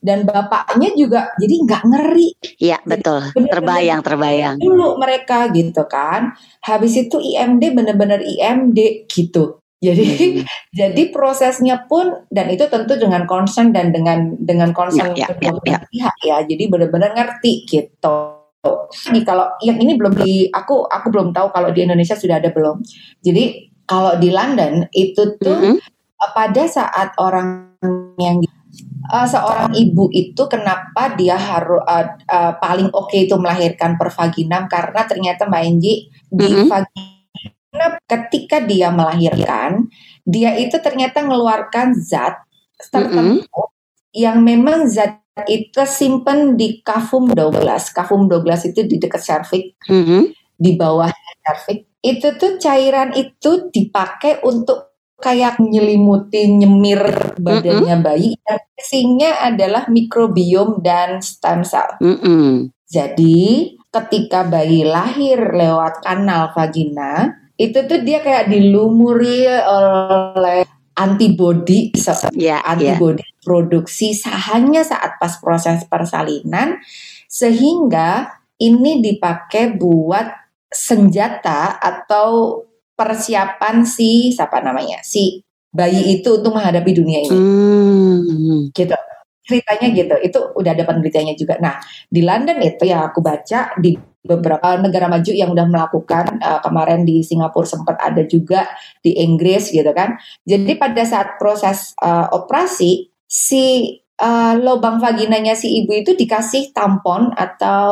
dan 0.05 0.21
bapaknya 0.21 0.93
juga 0.93 1.33
jadi 1.41 1.55
nggak 1.65 1.83
ngeri. 1.89 2.29
Iya 2.61 2.77
betul, 2.85 3.33
bener-bener 3.33 3.49
terbayang 3.57 4.01
terbayang. 4.05 4.55
dulu 4.61 5.01
mereka 5.01 5.49
gitu 5.49 5.81
kan. 5.89 6.37
Habis 6.61 7.09
itu 7.09 7.17
IMD 7.17 7.73
bener-bener 7.73 8.21
IMD 8.21 9.09
gitu. 9.09 9.57
Jadi 9.81 10.05
Hmm. 10.05 10.45
jadi 10.79 11.01
prosesnya 11.09 11.89
pun 11.89 12.29
dan 12.29 12.53
itu 12.53 12.69
tentu 12.69 12.95
dengan 13.01 13.25
concern 13.25 13.73
dan 13.73 13.89
dengan 13.89 14.37
dengan 14.37 14.71
concern 14.71 15.17
Ya, 15.17 15.25
ya, 15.25 15.37
ya, 15.41 15.51
belah 15.57 15.83
pihak 15.89 16.15
ya. 16.21 16.37
Jadi 16.45 16.63
benar-benar 16.69 17.17
ngerti 17.17 17.65
gitu. 17.65 18.17
Nih 19.13 19.23
kalau 19.25 19.49
yang 19.61 19.77
ini 19.81 19.97
belum 19.97 20.17
di 20.21 20.49
aku 20.49 20.85
aku 20.85 21.09
belum 21.09 21.33
tahu 21.33 21.49
kalau 21.53 21.69
di 21.73 21.85
Indonesia 21.85 22.13
sudah 22.13 22.37
ada 22.37 22.53
belum. 22.53 22.81
Jadi 23.21 23.73
kalau 23.85 24.17
di 24.17 24.33
London 24.33 24.89
itu 24.93 25.37
tuh 25.37 25.77
uh, 25.77 26.31
pada 26.33 26.65
saat 26.65 27.13
orang 27.21 27.77
yang 28.17 28.41
uh, 29.11 29.27
seorang 29.27 29.71
ibu 29.75 30.09
itu 30.13 30.45
kenapa 30.49 31.13
dia 31.17 31.37
harus 31.37 31.81
uh, 31.85 32.15
uh, 32.29 32.53
paling 32.57 32.89
oke 32.93 33.13
itu 33.13 33.35
melahirkan 33.37 33.97
per 33.99 34.09
vaginam 34.13 34.65
karena 34.65 35.05
ternyata 35.05 35.45
Mbak 35.45 35.63
Enji 35.65 35.93
di 36.31 36.47
Mhm. 36.51 36.67
vagina 36.69 37.87
ketika 38.07 38.63
dia 38.63 38.89
melahirkan 38.89 39.89
dia 40.25 40.55
itu 40.57 40.79
ternyata 40.81 41.21
mengeluarkan 41.21 41.93
zat 41.97 42.41
tertentu 42.91 43.69
yang 44.15 44.41
memang 44.41 44.87
zat 44.87 45.21
itu 45.51 45.83
simpen 45.83 46.55
di 46.55 46.79
kafum 46.79 47.27
Douglas. 47.27 47.91
Kafum 47.91 48.31
Douglas 48.31 48.63
itu 48.63 48.87
di 48.87 48.95
dekat 48.95 49.19
cervix 49.19 49.75
Mhm. 49.91 50.31
di 50.55 50.71
bawah 50.79 51.11
cervix 51.43 51.91
itu 51.99 52.27
tuh 52.39 52.55
cairan 52.61 53.11
itu 53.17 53.67
dipakai 53.73 54.39
untuk 54.47 54.94
kayak 55.19 55.57
nyelimuti 55.63 56.51
nyemir 56.51 57.35
badannya 57.39 57.95
bayi 58.03 58.35
dan 58.43 58.59
isinya 58.75 59.31
adalah 59.47 59.87
mikrobiom 59.87 60.83
dan 60.83 61.23
stem 61.23 61.63
cell. 61.63 61.95
Mm-mm. 62.03 62.69
Jadi 62.85 63.73
ketika 63.89 64.43
bayi 64.45 64.83
lahir 64.83 65.39
lewat 65.55 66.03
kanal 66.03 66.51
vagina 66.51 67.31
itu 67.55 67.87
tuh 67.87 68.03
dia 68.03 68.19
kayak 68.19 68.51
dilumuri 68.51 69.47
oleh 69.47 70.67
antibody 70.99 71.95
se- 71.95 72.31
Ya, 72.35 72.59
ya. 72.59 72.75
antibody 72.75 73.23
produksi 73.43 74.11
hanya 74.27 74.83
saat 74.83 75.15
pas 75.15 75.39
proses 75.39 75.87
persalinan 75.87 76.79
sehingga 77.31 78.35
ini 78.59 79.03
dipakai 79.03 79.75
buat 79.75 80.27
senjata 80.71 81.79
atau 81.79 82.59
persiapan 82.95 83.83
si 83.83 84.31
siapa 84.31 84.63
namanya 84.63 85.03
si 85.03 85.43
bayi 85.75 86.19
itu 86.19 86.39
untuk 86.39 86.55
menghadapi 86.55 86.91
dunia 86.95 87.19
ini. 87.27 87.35
Hmm. 87.35 88.71
gitu. 88.71 88.95
Ceritanya 89.45 89.87
gitu. 89.91 90.15
Itu 90.23 90.39
udah 90.55 90.71
ada 90.71 90.87
penelitiannya 90.87 91.35
juga. 91.35 91.59
Nah 91.59 91.77
di 92.07 92.23
London 92.23 92.57
itu 92.63 92.87
yang 92.87 93.11
aku 93.11 93.19
baca 93.19 93.75
di 93.77 93.93
beberapa 94.25 94.73
negara 94.81 95.05
maju 95.05 95.29
yang 95.29 95.53
udah 95.53 95.67
melakukan 95.69 96.41
uh, 96.41 96.59
kemarin 96.65 97.05
di 97.05 97.21
Singapura 97.21 97.69
sempat 97.69 97.99
ada 98.01 98.25
juga 98.25 98.65
di 99.05 99.13
Inggris 99.21 99.69
gitu 99.69 99.91
kan. 99.93 100.17
Jadi 100.47 100.79
pada 100.79 101.03
saat 101.05 101.37
proses 101.37 101.93
uh, 102.01 102.25
operasi 102.33 103.13
si 103.29 103.99
uh, 104.17 104.53
lubang 104.55 104.97
vaginanya 104.97 105.53
si 105.53 105.81
ibu 105.81 105.91
itu 105.91 106.13
dikasih 106.13 106.71
tampon 106.71 107.31
atau 107.33 107.91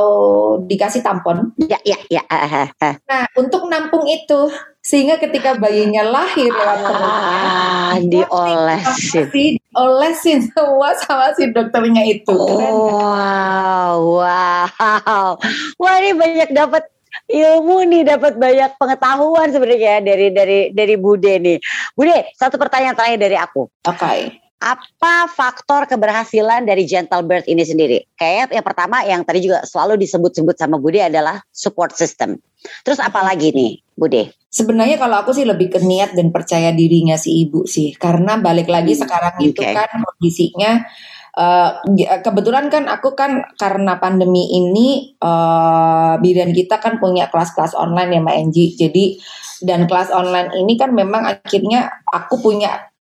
dikasih 0.60 1.00
tampon 1.00 1.52
Ya, 1.58 1.80
ya, 1.84 1.98
ya. 2.10 2.22
ah, 2.28 2.68
ah. 2.78 2.96
nah 3.04 3.24
untuk 3.34 3.68
nampung 3.68 4.04
itu 4.06 4.48
sehingga 4.80 5.16
ketika 5.16 5.56
bayinya 5.56 6.04
lahir 6.04 6.52
lewat 6.52 6.80
perutnya 6.82 7.40
Ah, 7.88 7.96
diolesin. 8.02 9.26
si 9.32 9.44
olesin 9.72 10.44
semua 10.44 10.92
sama 10.98 11.32
si 11.34 11.48
dokternya 11.48 12.04
itu 12.04 12.28
keren 12.28 12.68
Oh. 12.68 13.00
kan? 13.00 13.94
Wow, 13.94 13.98
wow. 14.20 15.30
Wah, 15.78 15.96
ini 15.98 16.12
banyak 16.14 16.50
dapat 16.52 16.84
ilmu 17.30 17.86
nih, 17.88 18.04
dapat 18.04 18.36
banyak 18.36 18.76
pengetahuan 18.76 19.54
sebenarnya 19.54 19.80
ya 19.80 19.98
dari 20.02 20.28
dari 20.34 20.60
dari 20.74 20.96
Bude 20.98 21.38
nih. 21.40 21.58
Bude, 21.94 22.34
satu 22.36 22.58
pertanyaan 22.58 22.98
terakhir 22.98 23.20
dari 23.22 23.38
aku. 23.40 23.70
Oke. 23.88 24.43
Apa 24.64 25.28
faktor 25.28 25.92
keberhasilan 25.92 26.64
dari 26.64 26.88
Gentle 26.88 27.28
Birth 27.28 27.52
ini 27.52 27.68
sendiri? 27.68 28.00
Kayak 28.16 28.56
yang 28.56 28.64
pertama 28.64 29.04
yang 29.04 29.28
tadi 29.28 29.44
juga 29.44 29.60
selalu 29.68 30.00
disebut-sebut 30.00 30.56
sama 30.56 30.80
Bude 30.80 31.04
adalah 31.04 31.44
support 31.52 31.92
system. 31.92 32.40
Terus 32.88 33.04
apa 33.04 33.28
lagi 33.28 33.52
nih, 33.52 33.84
Bude? 33.92 34.32
Sebenarnya 34.48 34.96
kalau 34.96 35.20
aku 35.20 35.36
sih 35.36 35.44
lebih 35.44 35.68
ke 35.68 35.84
niat 35.84 36.16
dan 36.16 36.32
percaya 36.32 36.72
dirinya 36.72 37.20
si 37.20 37.44
ibu 37.44 37.68
sih, 37.68 37.92
karena 38.00 38.40
balik 38.40 38.72
lagi 38.72 38.96
Hmm, 38.96 39.04
sekarang 39.04 39.36
itu 39.44 39.60
oke. 39.60 39.76
kan 39.76 39.90
kondisinya 40.00 40.72
ya, 41.98 42.22
kebetulan 42.22 42.70
kan 42.70 42.86
aku 42.86 43.18
kan 43.18 43.44
karena 43.58 43.98
pandemi 43.98 44.54
ini 44.54 45.18
eh, 45.18 46.14
bidan 46.24 46.56
kita 46.56 46.80
kan 46.80 47.04
punya 47.04 47.28
kelas-kelas 47.28 47.76
online 47.76 48.16
ya 48.16 48.20
Mbak 48.24 48.38
Enji. 48.40 48.66
Jadi 48.80 49.06
dan 49.64 49.92
kelas 49.92 50.08
online 50.14 50.56
ini 50.56 50.80
kan 50.80 50.96
memang 50.96 51.28
akhirnya 51.28 51.90
aku 52.08 52.40
punya 52.40 52.94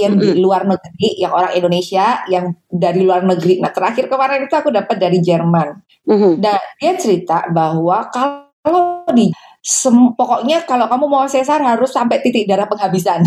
pasien 0.00 0.16
di 0.16 0.40
luar 0.40 0.64
negeri 0.64 1.20
yang 1.20 1.32
orang 1.36 1.52
Indonesia 1.52 2.24
yang 2.32 2.56
dari 2.72 3.04
luar 3.04 3.20
negeri. 3.20 3.60
Nah 3.60 3.68
terakhir 3.68 4.08
kemarin 4.08 4.48
itu 4.48 4.54
aku 4.56 4.72
dapat 4.72 4.96
dari 4.96 5.20
Jerman. 5.20 5.68
Mhm. 6.08 6.40
Dan 6.40 6.56
dia 6.80 6.92
cerita 6.96 7.44
bahwa 7.52 8.08
kalau 8.08 9.04
di 9.12 9.28
sem- 9.60 10.16
pokoknya 10.16 10.64
kalau 10.64 10.88
kamu 10.88 11.04
mau 11.04 11.28
sesar 11.28 11.60
harus 11.60 11.92
sampai 11.92 12.24
titik 12.24 12.48
darah 12.48 12.64
penghabisan 12.64 13.20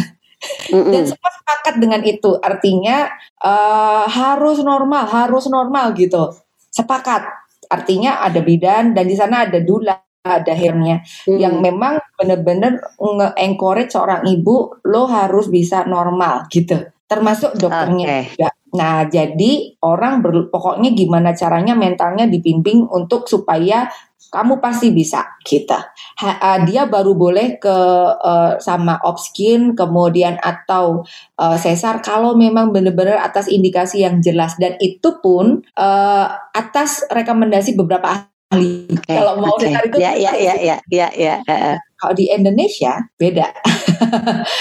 Mhm. 0.74 0.92
dan 0.92 1.04
semua 1.06 1.30
sepakat 1.30 1.76
dengan 1.78 2.02
itu 2.02 2.36
artinya 2.42 3.08
eh, 3.38 4.06
harus 4.10 4.60
normal 4.66 5.06
harus 5.08 5.46
normal 5.48 5.94
gitu 5.94 6.34
sepakat 6.74 7.24
artinya 7.70 8.20
ada 8.20 8.42
bidan 8.42 8.92
dan 8.98 9.06
di 9.06 9.16
sana 9.16 9.46
ada 9.46 9.62
dula 9.62 9.94
ada 10.24 10.56
hernya 10.56 11.04
Mhm. 11.28 11.36
yang 11.38 11.56
memang 11.60 12.00
benar-benar 12.16 12.80
nge-encourage 12.96 13.92
seorang 13.92 14.24
ibu 14.24 14.72
lo 14.88 15.04
harus 15.12 15.52
bisa 15.52 15.84
normal 15.84 16.48
gitu 16.48 16.80
termasuk 17.12 17.54
dokternya 17.60 18.08
Oke. 18.08 18.20
juga. 18.34 18.50
Nah, 18.74 19.06
jadi 19.06 19.78
orang 19.86 20.26
ber- 20.26 20.50
pokoknya 20.50 20.98
gimana 20.98 21.38
caranya 21.38 21.78
mentalnya 21.78 22.26
dibimbing 22.26 22.90
untuk 22.90 23.30
supaya 23.30 23.86
kamu 24.34 24.58
pasti 24.58 24.90
bisa 24.90 25.38
gitu. 25.46 25.78
Ha- 26.18 26.40
uh, 26.42 26.60
dia 26.66 26.90
baru 26.90 27.14
boleh 27.14 27.62
ke 27.62 27.78
uh, 28.18 28.58
sama 28.58 28.98
opskin 29.06 29.78
kemudian 29.78 30.42
atau 30.42 31.06
uh, 31.38 31.54
sesar 31.54 32.02
kalau 32.02 32.34
memang 32.34 32.74
benar-benar 32.74 33.22
atas 33.22 33.46
indikasi 33.46 34.02
yang 34.02 34.26
jelas 34.26 34.58
dan 34.58 34.74
itu 34.82 35.22
pun 35.22 35.62
uh, 35.78 36.26
atas 36.50 37.06
rekomendasi 37.14 37.78
beberapa 37.78 38.26
Oke, 38.58 39.14
Kalau 39.14 39.34
mau 39.38 39.54
oke. 39.54 39.66
sesar 39.66 39.84
itu 39.88 39.98
ya 39.98 40.12
ya 40.14 40.32
ya 40.34 40.56
ya 40.62 40.76
ya 40.88 41.08
ya. 41.14 41.36
kalau 41.96 42.14
di 42.14 42.28
Indonesia 42.28 43.00
beda. 43.16 43.48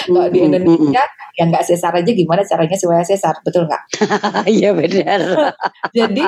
Kalau 0.06 0.28
di 0.28 0.38
Indonesia 0.40 1.02
yang 1.34 1.48
nggak 1.50 1.64
sesar 1.64 1.92
aja 1.92 2.10
gimana 2.10 2.42
caranya 2.42 2.76
supaya 2.78 3.02
sesar, 3.02 3.34
betul 3.42 3.66
nggak? 3.66 3.82
Iya 4.48 4.70
benar. 4.72 5.20
Jadi 5.96 6.24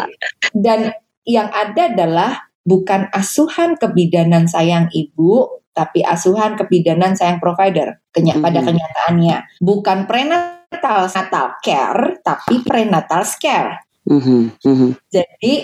dan 0.53 0.91
yang 1.25 1.49
ada 1.51 1.89
adalah 1.89 2.33
bukan 2.63 3.09
asuhan 3.11 3.77
kebidanan 3.77 4.49
sayang 4.49 4.89
ibu, 4.91 5.47
tapi 5.71 6.01
asuhan 6.01 6.57
kebidanan 6.57 7.15
sayang 7.15 7.39
provider. 7.39 8.01
Kenya- 8.11 8.41
Pada 8.41 8.61
Mhm. 8.61 8.67
kenyataannya 8.73 9.37
bukan 9.61 9.99
prenatal 10.05 11.07
natal 11.07 11.47
care, 11.61 12.19
tapi 12.21 12.61
prenatal 12.63 13.23
scare. 13.23 13.85
Mhm. 14.05 15.01
Jadi 15.09 15.55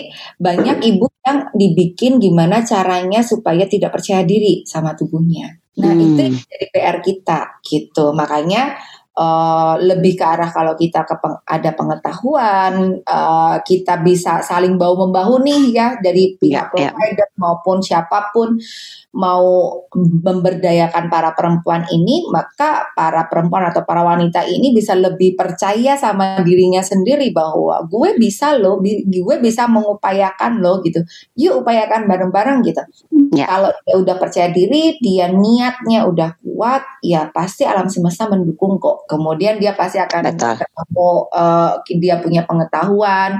banyak 0.41 0.77
ibu 0.81 1.05
yang 1.21 1.53
dibikin 1.53 2.17
gimana 2.17 2.65
caranya 2.65 3.21
supaya 3.21 3.69
tidak 3.69 3.93
percaya 3.93 4.25
diri 4.25 4.65
sama 4.65 4.97
tubuhnya. 4.97 5.61
Nah 5.77 5.93
Hmm. 5.93 6.17
itu 6.17 6.41
jadi 6.49 6.65
PR 6.73 6.97
kita 7.05 7.61
gitu. 7.61 8.11
Makanya 8.17 8.75
eh, 9.11 9.75
lebih 9.83 10.13
ke 10.15 10.23
arah 10.23 10.49
kalau 10.49 10.73
kita 10.79 11.03
ke 11.03 11.15
peng- 11.19 11.41
ada 11.43 11.71
pengetahuan, 11.75 12.73
eh, 13.03 13.55
kita 13.67 13.99
bisa 13.99 14.39
saling 14.41 14.79
bahu 14.79 15.07
membahu 15.07 15.43
nih 15.43 15.61
ya 15.75 15.87
dari 15.99 16.35
pihak 16.39 16.71
Ya, 16.71 16.87
ya. 16.87 16.91
provider 16.95 17.27
maupun 17.35 17.77
siapa 17.83 18.31
pun 18.31 18.55
mau 19.11 19.83
memberdayakan 20.23 21.11
para 21.11 21.35
perempuan 21.35 21.83
ini, 21.91 22.31
maka 22.31 22.87
para 22.95 23.27
perempuan 23.27 23.67
atau 23.67 23.83
para 23.83 24.07
wanita 24.07 24.47
ini 24.47 24.71
bisa 24.71 24.95
lebih 24.95 25.35
percaya 25.35 25.99
sama 25.99 26.39
dirinya 26.47 26.79
sendiri 26.79 27.35
bahwa 27.35 27.83
gue 27.91 28.15
bisa 28.15 28.55
loh, 28.55 28.79
gue 28.79 29.35
bisa 29.43 29.67
mengupayakan 29.67 30.63
loh 30.63 30.79
gitu. 30.85 31.03
Yuk 31.35 31.63
upayakan 31.65 32.07
bareng-bareng 32.07 32.63
gitu. 32.63 32.81
Ya. 33.35 33.47
Kalau 33.47 33.71
dia 33.83 33.95
udah 33.99 34.15
percaya 34.19 34.47
diri, 34.51 34.95
dia 34.99 35.31
niatnya 35.31 36.07
udah 36.07 36.35
kuat, 36.43 36.83
ya 37.03 37.27
pasti 37.31 37.63
alam 37.67 37.87
semesta 37.91 38.27
mendukung 38.27 38.79
kok. 38.79 39.00
Kemudian 39.07 39.57
dia 39.61 39.73
pasti 39.77 39.97
akan 40.01 40.33
ketemu, 40.33 41.11
eh, 41.31 41.71
dia 41.99 42.19
punya 42.19 42.43
pengetahuan. 42.45 43.39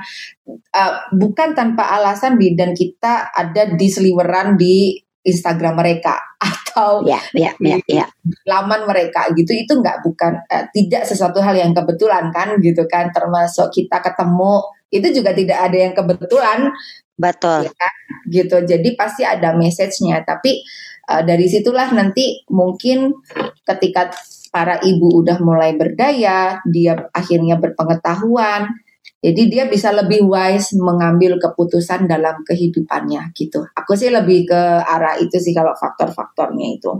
Eh, 0.49 0.93
bukan 1.15 1.53
tanpa 1.53 1.91
alasan 1.97 2.39
bidan 2.39 2.73
kita 2.77 3.31
ada 3.33 3.71
di 3.73 3.87
seliweran 3.87 4.55
di 4.57 4.97
Instagram 5.21 5.77
mereka. 5.77 6.17
Atau 6.71 7.03
ya, 7.03 7.19
ya, 7.35 7.51
ya, 7.59 7.77
ya. 7.83 8.07
laman 8.47 8.87
mereka 8.87 9.27
gitu. 9.35 9.51
Itu 9.51 9.83
nggak 9.83 10.07
bukan 10.07 10.39
uh, 10.47 10.65
tidak 10.71 11.03
sesuatu 11.03 11.43
hal 11.43 11.51
yang 11.59 11.75
kebetulan 11.75 12.31
kan 12.31 12.55
gitu 12.63 12.87
kan. 12.87 13.11
Termasuk 13.11 13.75
kita 13.75 13.99
ketemu 13.99 14.63
itu 14.87 15.07
juga 15.11 15.35
tidak 15.35 15.59
ada 15.67 15.77
yang 15.77 15.91
kebetulan. 15.91 16.71
Betul. 17.19 17.67
Ya 17.67 17.73
kan? 17.75 17.93
gitu. 18.31 18.57
Jadi 18.63 18.95
pasti 18.95 19.27
ada 19.27 19.51
message-nya. 19.51 20.23
Tapi 20.23 20.63
uh, 21.11 21.21
dari 21.27 21.51
situlah 21.51 21.91
nanti 21.91 22.47
mungkin 22.47 23.19
ketika 23.67 24.15
para 24.51 24.83
ibu 24.83 25.23
udah 25.23 25.39
mulai 25.39 25.79
berdaya 25.79 26.59
dia 26.67 27.07
akhirnya 27.15 27.55
berpengetahuan 27.57 28.67
jadi 29.21 29.41
dia 29.53 29.63
bisa 29.69 29.93
lebih 29.93 30.25
wise 30.25 30.73
mengambil 30.81 31.37
keputusan 31.37 32.09
dalam 32.09 32.41
kehidupannya 32.41 33.29
gitu. 33.37 33.61
Aku 33.77 33.93
sih 33.93 34.09
lebih 34.09 34.49
ke 34.49 34.61
arah 34.81 35.13
itu 35.21 35.37
sih 35.37 35.53
kalau 35.53 35.77
faktor-faktornya 35.77 36.67
itu. 36.73 36.91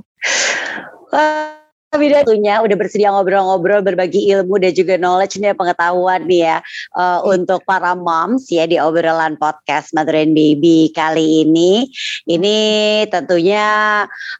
Tapi 1.91 2.07
tentunya 2.07 2.63
udah 2.63 2.75
bersedia 2.79 3.11
ngobrol-ngobrol 3.11 3.83
berbagi 3.83 4.31
ilmu 4.31 4.63
dan 4.63 4.71
juga 4.71 4.95
knowledge 4.95 5.43
nih 5.43 5.51
pengetahuan 5.51 6.23
nih 6.23 6.47
ya 6.47 6.57
uh, 6.95 7.19
untuk 7.27 7.67
para 7.67 7.99
moms 7.99 8.47
ya 8.47 8.63
di 8.63 8.79
obrolan 8.79 9.35
podcast 9.35 9.91
Mother 9.91 10.15
and 10.23 10.31
Baby 10.31 10.87
kali 10.95 11.43
ini. 11.43 11.91
Ini 12.31 12.57
tentunya 13.11 13.67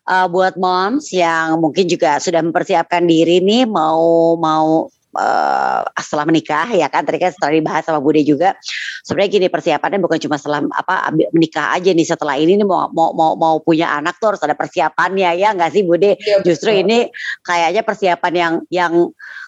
uh, 0.08 0.28
buat 0.32 0.56
moms 0.56 1.12
yang 1.12 1.60
mungkin 1.60 1.92
juga 1.92 2.24
sudah 2.24 2.40
mempersiapkan 2.40 3.04
diri 3.04 3.44
nih 3.44 3.68
mau 3.68 4.40
mau 4.40 4.88
uh, 5.16 5.82
setelah 6.00 6.26
menikah 6.28 6.68
ya 6.72 6.88
kan? 6.88 7.04
Tadi 7.04 7.18
kan 7.20 7.32
setelah 7.32 7.54
dibahas 7.56 7.84
sama 7.88 8.00
Bude 8.00 8.24
juga. 8.24 8.56
Sebenarnya 9.04 9.32
gini 9.32 9.48
persiapannya 9.52 10.00
bukan 10.00 10.20
cuma 10.28 10.36
setelah 10.40 10.64
apa 10.72 11.12
menikah 11.36 11.76
aja 11.76 11.92
nih 11.92 12.08
setelah 12.08 12.36
ini 12.40 12.60
nih 12.60 12.68
mau 12.68 12.88
mau 12.92 13.12
mau, 13.16 13.34
mau 13.36 13.56
punya 13.60 13.92
anak 13.92 14.20
tuh 14.20 14.36
harus 14.36 14.42
ada 14.44 14.56
persiapannya 14.56 15.32
ya 15.38 15.56
nggak 15.56 15.72
sih 15.72 15.84
Bude? 15.84 16.16
Ya, 16.20 16.44
justru 16.44 16.76
betul. 16.76 16.82
ini 16.88 16.98
kayaknya 17.44 17.82
persiapan 17.84 18.34
yang 18.34 18.54
yang 18.72 18.94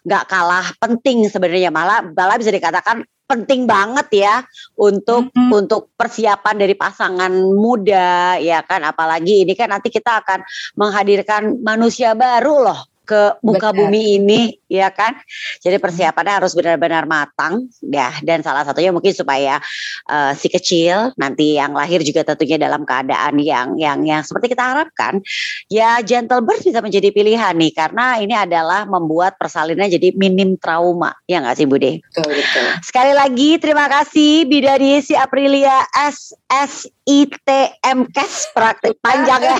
nggak 0.04 0.24
kalah 0.28 0.68
penting 0.80 1.28
sebenarnya. 1.28 1.72
Malah 1.72 2.04
malah 2.12 2.38
bisa 2.40 2.52
dikatakan 2.52 3.04
penting 3.24 3.66
banget 3.66 4.08
ya 4.14 4.36
untuk 4.78 5.32
mm 5.32 5.36
-hmm. 5.36 5.60
untuk 5.64 5.96
persiapan 5.96 6.56
dari 6.60 6.76
pasangan 6.76 7.32
muda 7.56 8.38
ya 8.38 8.62
kan? 8.68 8.84
Apalagi 8.84 9.48
ini 9.48 9.56
kan 9.56 9.72
nanti 9.72 9.90
kita 9.90 10.22
akan 10.22 10.44
menghadirkan 10.78 11.64
manusia 11.64 12.14
baru 12.14 12.68
loh 12.70 12.93
ke 13.04 13.36
muka 13.44 13.76
Benar. 13.76 13.80
bumi 13.84 14.02
ini 14.18 14.42
ya 14.72 14.90
kan 14.90 15.14
jadi 15.60 15.78
persiapannya 15.78 16.40
harus 16.40 16.56
benar-benar 16.56 17.04
matang 17.06 17.68
ya 17.84 18.10
dan 18.24 18.42
salah 18.42 18.64
satunya 18.64 18.90
mungkin 18.90 19.12
supaya 19.12 19.60
uh, 20.08 20.32
si 20.34 20.48
kecil 20.50 21.12
nanti 21.20 21.60
yang 21.60 21.76
lahir 21.76 22.00
juga 22.02 22.24
tentunya 22.24 22.56
dalam 22.58 22.88
keadaan 22.88 23.38
yang 23.44 23.76
yang 23.76 24.02
yang 24.08 24.24
seperti 24.24 24.56
kita 24.56 24.64
harapkan 24.64 25.20
ya 25.68 26.00
gentle 26.02 26.42
birth 26.42 26.64
bisa 26.64 26.80
menjadi 26.80 27.12
pilihan 27.12 27.54
nih 27.54 27.72
karena 27.76 28.18
ini 28.24 28.34
adalah 28.34 28.88
membuat 28.88 29.36
persalinan 29.36 29.92
jadi 29.92 30.16
minim 30.16 30.56
trauma 30.58 31.14
ya 31.28 31.44
nggak 31.44 31.60
sih 31.60 31.68
Bude 31.68 32.00
betul, 32.00 32.32
betul. 32.34 32.66
sekali 32.82 33.14
lagi 33.14 33.60
terima 33.60 33.86
kasih 33.92 34.48
Bidari 34.48 35.04
si 35.04 35.14
Aprilia 35.14 35.86
S 35.94 36.34
S 36.50 36.88
ITMKes 37.04 38.56
praktik 38.56 38.96
panjang 39.04 39.44
ya. 39.44 39.58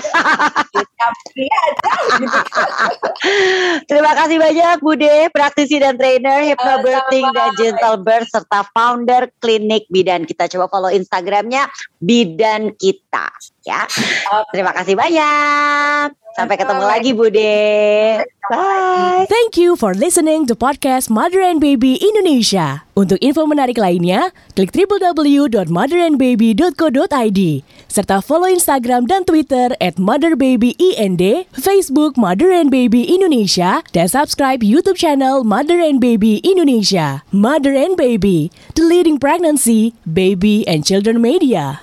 Terima 3.90 4.12
kasih 4.16 4.36
banyak 4.40 4.76
Bude, 4.80 5.28
praktisi 5.30 5.76
dan 5.76 5.98
trainer 6.00 6.40
hypnobirthing 6.46 7.26
dan 7.34 7.50
gentle 7.58 7.98
birth 8.00 8.30
serta 8.30 8.64
founder 8.72 9.28
klinik 9.38 9.84
bidan 9.92 10.24
kita. 10.24 10.48
Coba 10.48 10.66
follow 10.72 10.90
Instagramnya 10.90 11.68
bidan 12.00 12.72
kita 12.74 13.28
ya. 13.66 13.84
Terima 14.52 14.72
kasih 14.72 14.94
banyak. 14.96 16.23
Sampai 16.34 16.58
ketemu 16.58 16.82
lagi 16.82 17.14
Bude. 17.14 17.54
Bye. 18.50 19.22
Thank 19.30 19.54
you 19.56 19.78
for 19.78 19.94
listening 19.94 20.50
to 20.50 20.58
podcast 20.58 21.06
Mother 21.06 21.38
and 21.40 21.62
Baby 21.62 21.94
Indonesia. 22.02 22.82
Untuk 22.98 23.22
info 23.22 23.46
menarik 23.46 23.78
lainnya, 23.78 24.34
klik 24.58 24.74
www.motherandbaby.co.id 24.74 27.40
serta 27.86 28.18
follow 28.18 28.50
Instagram 28.50 29.06
dan 29.06 29.22
Twitter 29.22 29.78
at 29.78 29.94
motherbabyInd, 30.02 31.46
Facebook 31.54 32.18
Mother 32.18 32.50
and 32.50 32.74
Baby 32.74 33.06
Indonesia, 33.06 33.86
dan 33.94 34.10
subscribe 34.10 34.66
YouTube 34.66 34.98
channel 34.98 35.46
Mother 35.46 35.78
and 35.78 36.02
Baby 36.02 36.42
Indonesia. 36.42 37.22
Mother 37.30 37.78
and 37.78 37.94
Baby, 37.94 38.50
the 38.74 38.82
leading 38.82 39.22
pregnancy, 39.22 39.94
baby, 40.02 40.66
and 40.66 40.82
children 40.82 41.22
media. 41.22 41.78